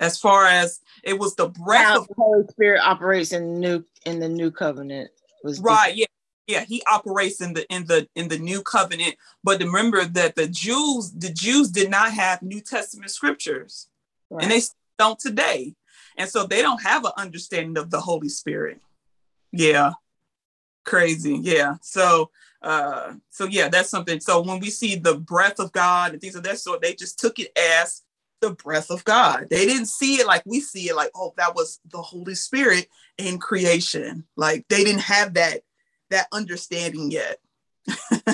[0.00, 3.84] As far as it was the breath now, of the Holy Spirit operates in new
[4.06, 5.10] in the new covenant.
[5.42, 6.06] Was right, yeah.
[6.46, 9.16] Yeah, he operates in the in the in the new covenant.
[9.44, 13.88] But remember that the Jews, the Jews did not have New Testament scriptures.
[14.30, 14.44] Right.
[14.44, 14.62] And they
[14.98, 15.74] don't today.
[16.16, 18.80] And so they don't have an understanding of the Holy Spirit.
[19.52, 19.92] Yeah
[20.88, 22.30] crazy yeah so
[22.62, 26.34] uh so yeah that's something so when we see the breath of god and things
[26.34, 28.02] of that sort they just took it as
[28.40, 29.48] the breath of god.
[29.50, 32.88] They didn't see it like we see it like oh that was the holy spirit
[33.16, 34.24] in creation.
[34.36, 35.62] Like they didn't have that
[36.10, 37.38] that understanding yet.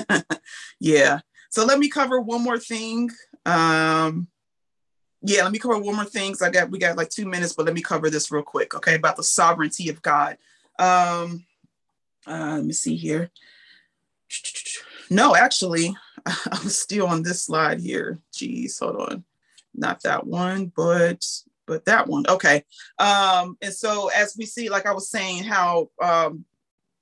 [0.79, 1.19] Yeah.
[1.49, 3.09] So let me cover one more thing.
[3.45, 4.27] Um
[5.21, 7.65] yeah let me cover one more things i got we got like two minutes but
[7.65, 10.37] let me cover this real quick okay about the sovereignty of god.
[10.77, 11.45] Um
[12.27, 13.29] uh, let me see here.
[15.09, 15.95] No, actually,
[16.25, 18.19] I was still on this slide here.
[18.33, 19.23] Geez, hold on.
[19.77, 21.23] Not that one, but
[21.67, 22.25] but that one.
[22.29, 22.63] Okay.
[22.99, 26.45] Um, and so as we see, like I was saying, how um,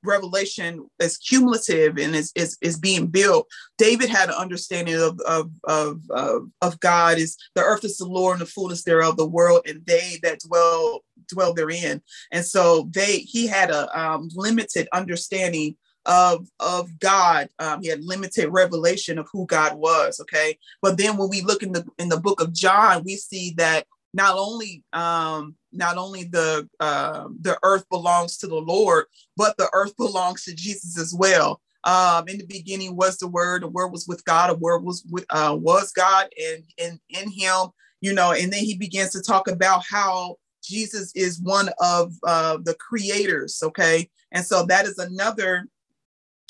[0.04, 3.48] revelation is cumulative and is, is, is being built.
[3.78, 8.06] David had an understanding of, of, of, of, of God is the earth is the
[8.06, 12.02] Lord and the fullness thereof, the world and they that dwell dwell therein.
[12.32, 17.50] And so they he had a um, limited understanding of of God.
[17.60, 20.20] Um, he had limited revelation of who God was.
[20.20, 23.54] Okay, but then when we look in the in the book of John, we see
[23.58, 29.58] that not only um, not only the uh, the earth belongs to the Lord, but
[29.58, 31.62] the earth belongs to Jesus as well.
[31.86, 33.64] Um, in the beginning was the Word.
[33.64, 34.50] The Word was with God.
[34.50, 37.70] The Word was with uh, was God, and in in Him,
[38.02, 38.32] you know.
[38.32, 43.62] And then he begins to talk about how Jesus is one of uh, the creators.
[43.64, 45.68] Okay, and so that is another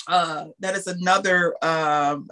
[0.08, 2.28] uh, that is another um,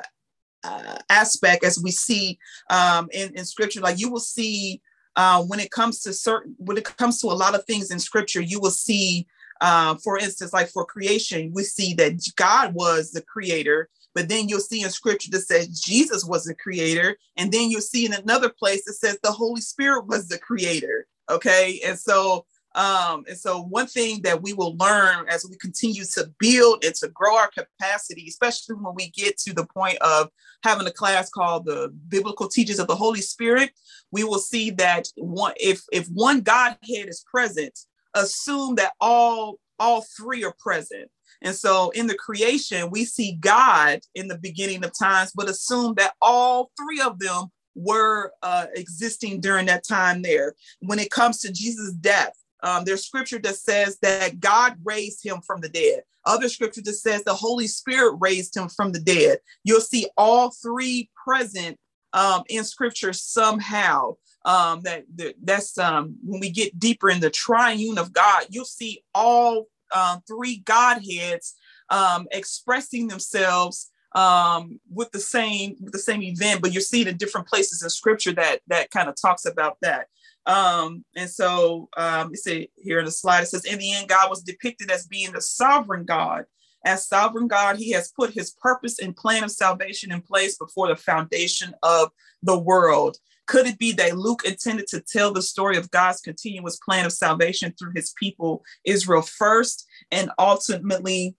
[0.64, 2.38] uh, aspect as we see
[2.70, 3.80] um, in, in scripture.
[3.80, 4.80] Like you will see
[5.16, 7.98] uh, when it comes to certain when it comes to a lot of things in
[7.98, 9.26] scripture you will see
[9.60, 14.48] uh, for instance like for creation we see that god was the creator but then
[14.48, 18.14] you'll see in scripture that says jesus was the creator and then you'll see in
[18.14, 22.44] another place that says the holy spirit was the creator okay and so
[22.74, 26.94] um, and so, one thing that we will learn as we continue to build and
[26.96, 30.30] to grow our capacity, especially when we get to the point of
[30.64, 33.72] having a class called the Biblical Teachings of the Holy Spirit,
[34.10, 37.78] we will see that one, if if one Godhead is present,
[38.14, 41.10] assume that all all three are present.
[41.42, 45.94] And so, in the creation, we see God in the beginning of times, but assume
[45.96, 50.54] that all three of them were uh, existing during that time there.
[50.80, 55.40] When it comes to Jesus' death um, there's scripture that says that God raised him
[55.40, 56.02] from the dead.
[56.24, 59.38] Other scripture that says the Holy Spirit raised him from the dead.
[59.64, 61.78] You'll see all three present
[62.12, 64.16] um, in scripture somehow.
[64.44, 68.64] Um, that, that that's um, when we get deeper in the triune of God, you'll
[68.64, 71.54] see all um, three Godheads
[71.90, 77.08] um, expressing themselves um, with the same with the same event, but you see it
[77.08, 80.08] in different places in scripture that that kind of talks about that.
[80.46, 84.08] Um, and so um, you see here in the slide, it says, in the end,
[84.08, 86.44] God was depicted as being the sovereign God.
[86.84, 90.88] As sovereign God, he has put his purpose and plan of salvation in place before
[90.88, 92.10] the foundation of
[92.42, 93.18] the world.
[93.46, 97.12] Could it be that Luke intended to tell the story of God's continuous plan of
[97.12, 101.36] salvation through his people, Israel first, and ultimately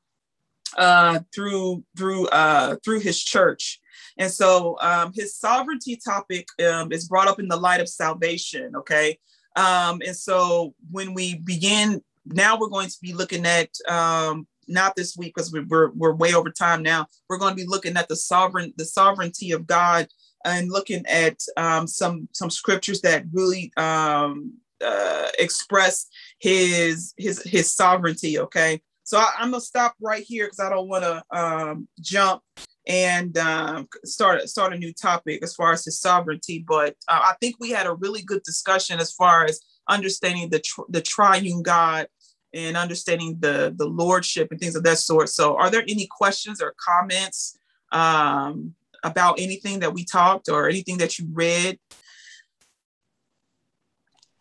[0.78, 3.80] uh, through through uh, through his church?
[4.18, 8.76] And so um, his sovereignty topic um, is brought up in the light of salvation.
[8.76, 9.18] Okay.
[9.55, 14.95] Um, and so when we begin, now we're going to be looking at, um, not
[14.95, 17.07] this week because we're, we're way over time now.
[17.28, 20.07] We're going to be looking at the sovereign, the sovereignty of God
[20.45, 24.53] and looking at um, some, some scriptures that really um,
[24.84, 26.07] uh, express
[26.39, 28.39] his, his, his sovereignty.
[28.39, 28.82] Okay.
[29.03, 32.41] So I, am gonna stop right here because I don't want to um, jump
[32.86, 36.64] and um, start start a new topic as far as his sovereignty.
[36.68, 39.60] But uh, I think we had a really good discussion as far as
[39.90, 42.08] understanding the tr- the triune God
[42.54, 45.30] and understanding the the lordship and things of that sort.
[45.30, 47.58] So, are there any questions or comments
[47.92, 51.80] um, about anything that we talked or anything that you read?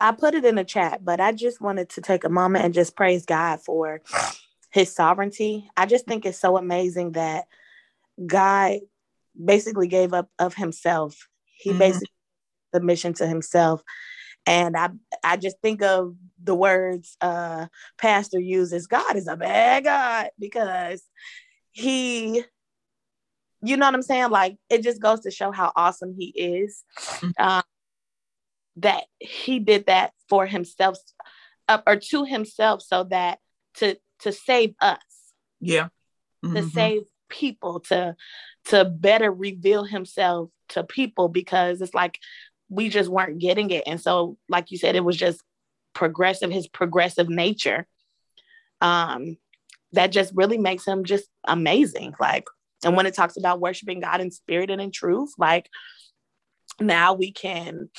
[0.00, 2.74] I put it in the chat, but I just wanted to take a moment and
[2.74, 4.02] just praise God for
[4.70, 5.70] his sovereignty.
[5.76, 7.46] I just think it's so amazing that
[8.26, 8.80] God
[9.42, 11.28] basically gave up of himself.
[11.56, 11.78] He mm-hmm.
[11.78, 12.08] basically
[12.72, 13.82] the mission to himself.
[14.46, 14.90] And I
[15.22, 17.66] I just think of the words uh
[17.98, 21.02] pastor uses, God is a bad God because
[21.70, 22.44] he
[23.64, 24.30] you know what I'm saying?
[24.30, 26.82] Like it just goes to show how awesome he is.
[26.98, 27.30] Mm-hmm.
[27.42, 27.62] Um,
[28.76, 30.96] that he did that for himself
[31.68, 33.38] uh, or to himself so that
[33.74, 34.98] to to save us.
[35.60, 35.88] Yeah.
[36.44, 36.56] Mm-hmm.
[36.56, 37.02] To save
[37.32, 38.14] people to
[38.66, 42.18] to better reveal himself to people because it's like
[42.68, 45.42] we just weren't getting it and so like you said it was just
[45.94, 47.86] progressive his progressive nature
[48.80, 49.36] um
[49.92, 52.14] that just really makes him just amazing.
[52.18, 52.46] Like,
[52.84, 55.68] and when it talks about worshiping God in spirit and in truth, like
[56.80, 57.90] now we can,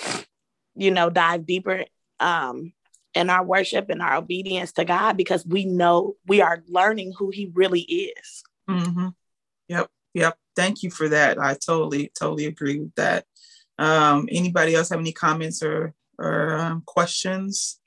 [0.75, 1.85] you know, dive deeper
[2.19, 2.73] um,
[3.13, 7.29] in our worship and our obedience to God because we know we are learning who
[7.29, 8.43] He really is.
[8.69, 9.09] Mm-hmm.
[9.67, 10.37] Yep, yep.
[10.55, 11.39] Thank you for that.
[11.39, 13.25] I totally, totally agree with that.
[13.79, 17.79] Um, anybody else have any comments or or um, questions?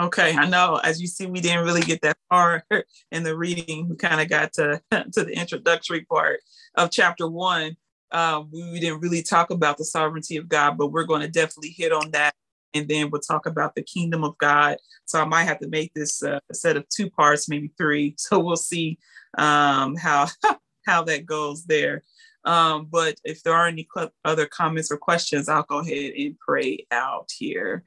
[0.00, 0.76] Okay, I know.
[0.82, 2.64] As you see, we didn't really get that far
[3.12, 3.88] in the reading.
[3.88, 6.40] We kind of got to to the introductory part
[6.76, 7.76] of chapter one.
[8.12, 11.74] Um, we didn't really talk about the sovereignty of God, but we're going to definitely
[11.76, 12.34] hit on that,
[12.74, 14.76] and then we'll talk about the kingdom of God.
[15.04, 18.14] So I might have to make this uh, a set of two parts, maybe three.
[18.18, 18.98] So we'll see
[19.38, 20.28] um, how
[20.86, 22.02] how that goes there.
[22.44, 26.38] Um, but if there are any cl- other comments or questions, I'll go ahead and
[26.38, 27.84] pray out here.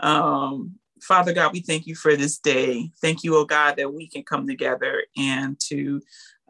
[0.00, 2.90] Um, Father God, we thank you for this day.
[3.00, 6.00] Thank you, oh God, that we can come together and to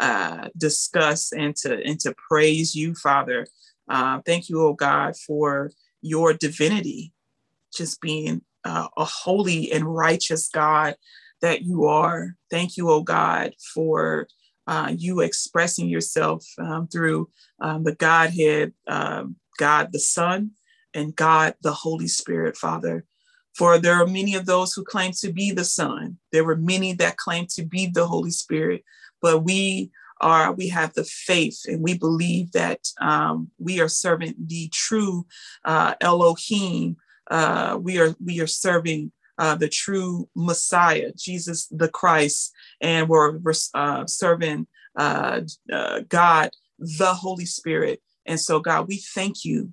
[0.00, 3.46] uh, discuss and to and to praise you, Father.
[3.88, 5.70] Uh, thank you, oh God, for
[6.02, 7.12] your divinity,
[7.74, 10.96] just being uh, a holy and righteous God
[11.42, 12.36] that you are.
[12.50, 14.28] Thank you, oh God, for
[14.66, 17.28] uh, you expressing yourself um, through
[17.60, 20.52] um, the Godhead, um, God the Son,
[20.94, 23.04] and God the Holy Spirit, Father.
[23.54, 26.18] For there are many of those who claim to be the Son.
[26.32, 28.82] There were many that claim to be the Holy Spirit,
[29.20, 34.34] but we are we have the faith and we believe that um, we are serving
[34.38, 35.26] the true
[35.64, 36.96] uh, Elohim.
[37.30, 43.38] Uh, we are we are serving uh, the true Messiah, Jesus the Christ, and we're,
[43.38, 44.66] we're uh, serving
[44.96, 45.40] uh,
[45.72, 48.00] uh, God, the Holy Spirit.
[48.26, 49.72] And so, God, we thank you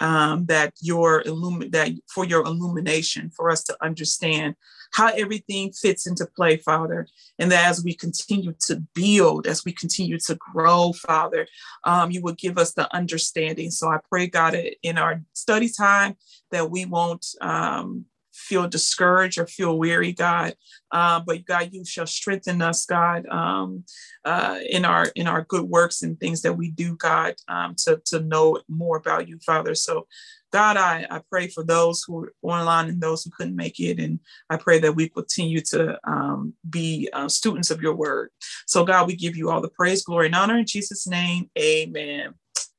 [0.00, 4.54] um, that your illumin that for your illumination for us to understand
[4.92, 7.06] how everything fits into play, Father,
[7.38, 11.48] and that as we continue to build, as we continue to grow, Father,
[11.84, 13.70] um, you will give us the understanding.
[13.70, 16.16] So I pray, God, in our study time
[16.52, 18.06] that we won't um,
[18.44, 20.54] feel discouraged or feel weary, God.
[20.90, 23.84] Uh, but God, you shall strengthen us, God, um,
[24.24, 28.00] uh, in our in our good works and things that we do, God, um, to
[28.06, 29.74] to know more about you, Father.
[29.74, 30.06] So,
[30.52, 33.98] God, I, I pray for those who are online and those who couldn't make it,
[33.98, 38.30] and I pray that we continue to um, be uh, students of your word.
[38.66, 41.50] So, God, we give you all the praise, glory, and honor in Jesus' name.
[41.58, 42.34] Amen.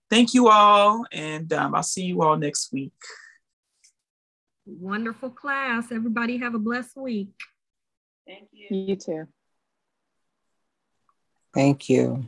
[0.09, 2.93] Thank you all, and um, I'll see you all next week.
[4.66, 5.91] Wonderful class.
[5.91, 7.30] Everybody have a blessed week.
[8.28, 8.68] Thank you.
[8.76, 9.28] You too.
[11.53, 12.28] Thank you.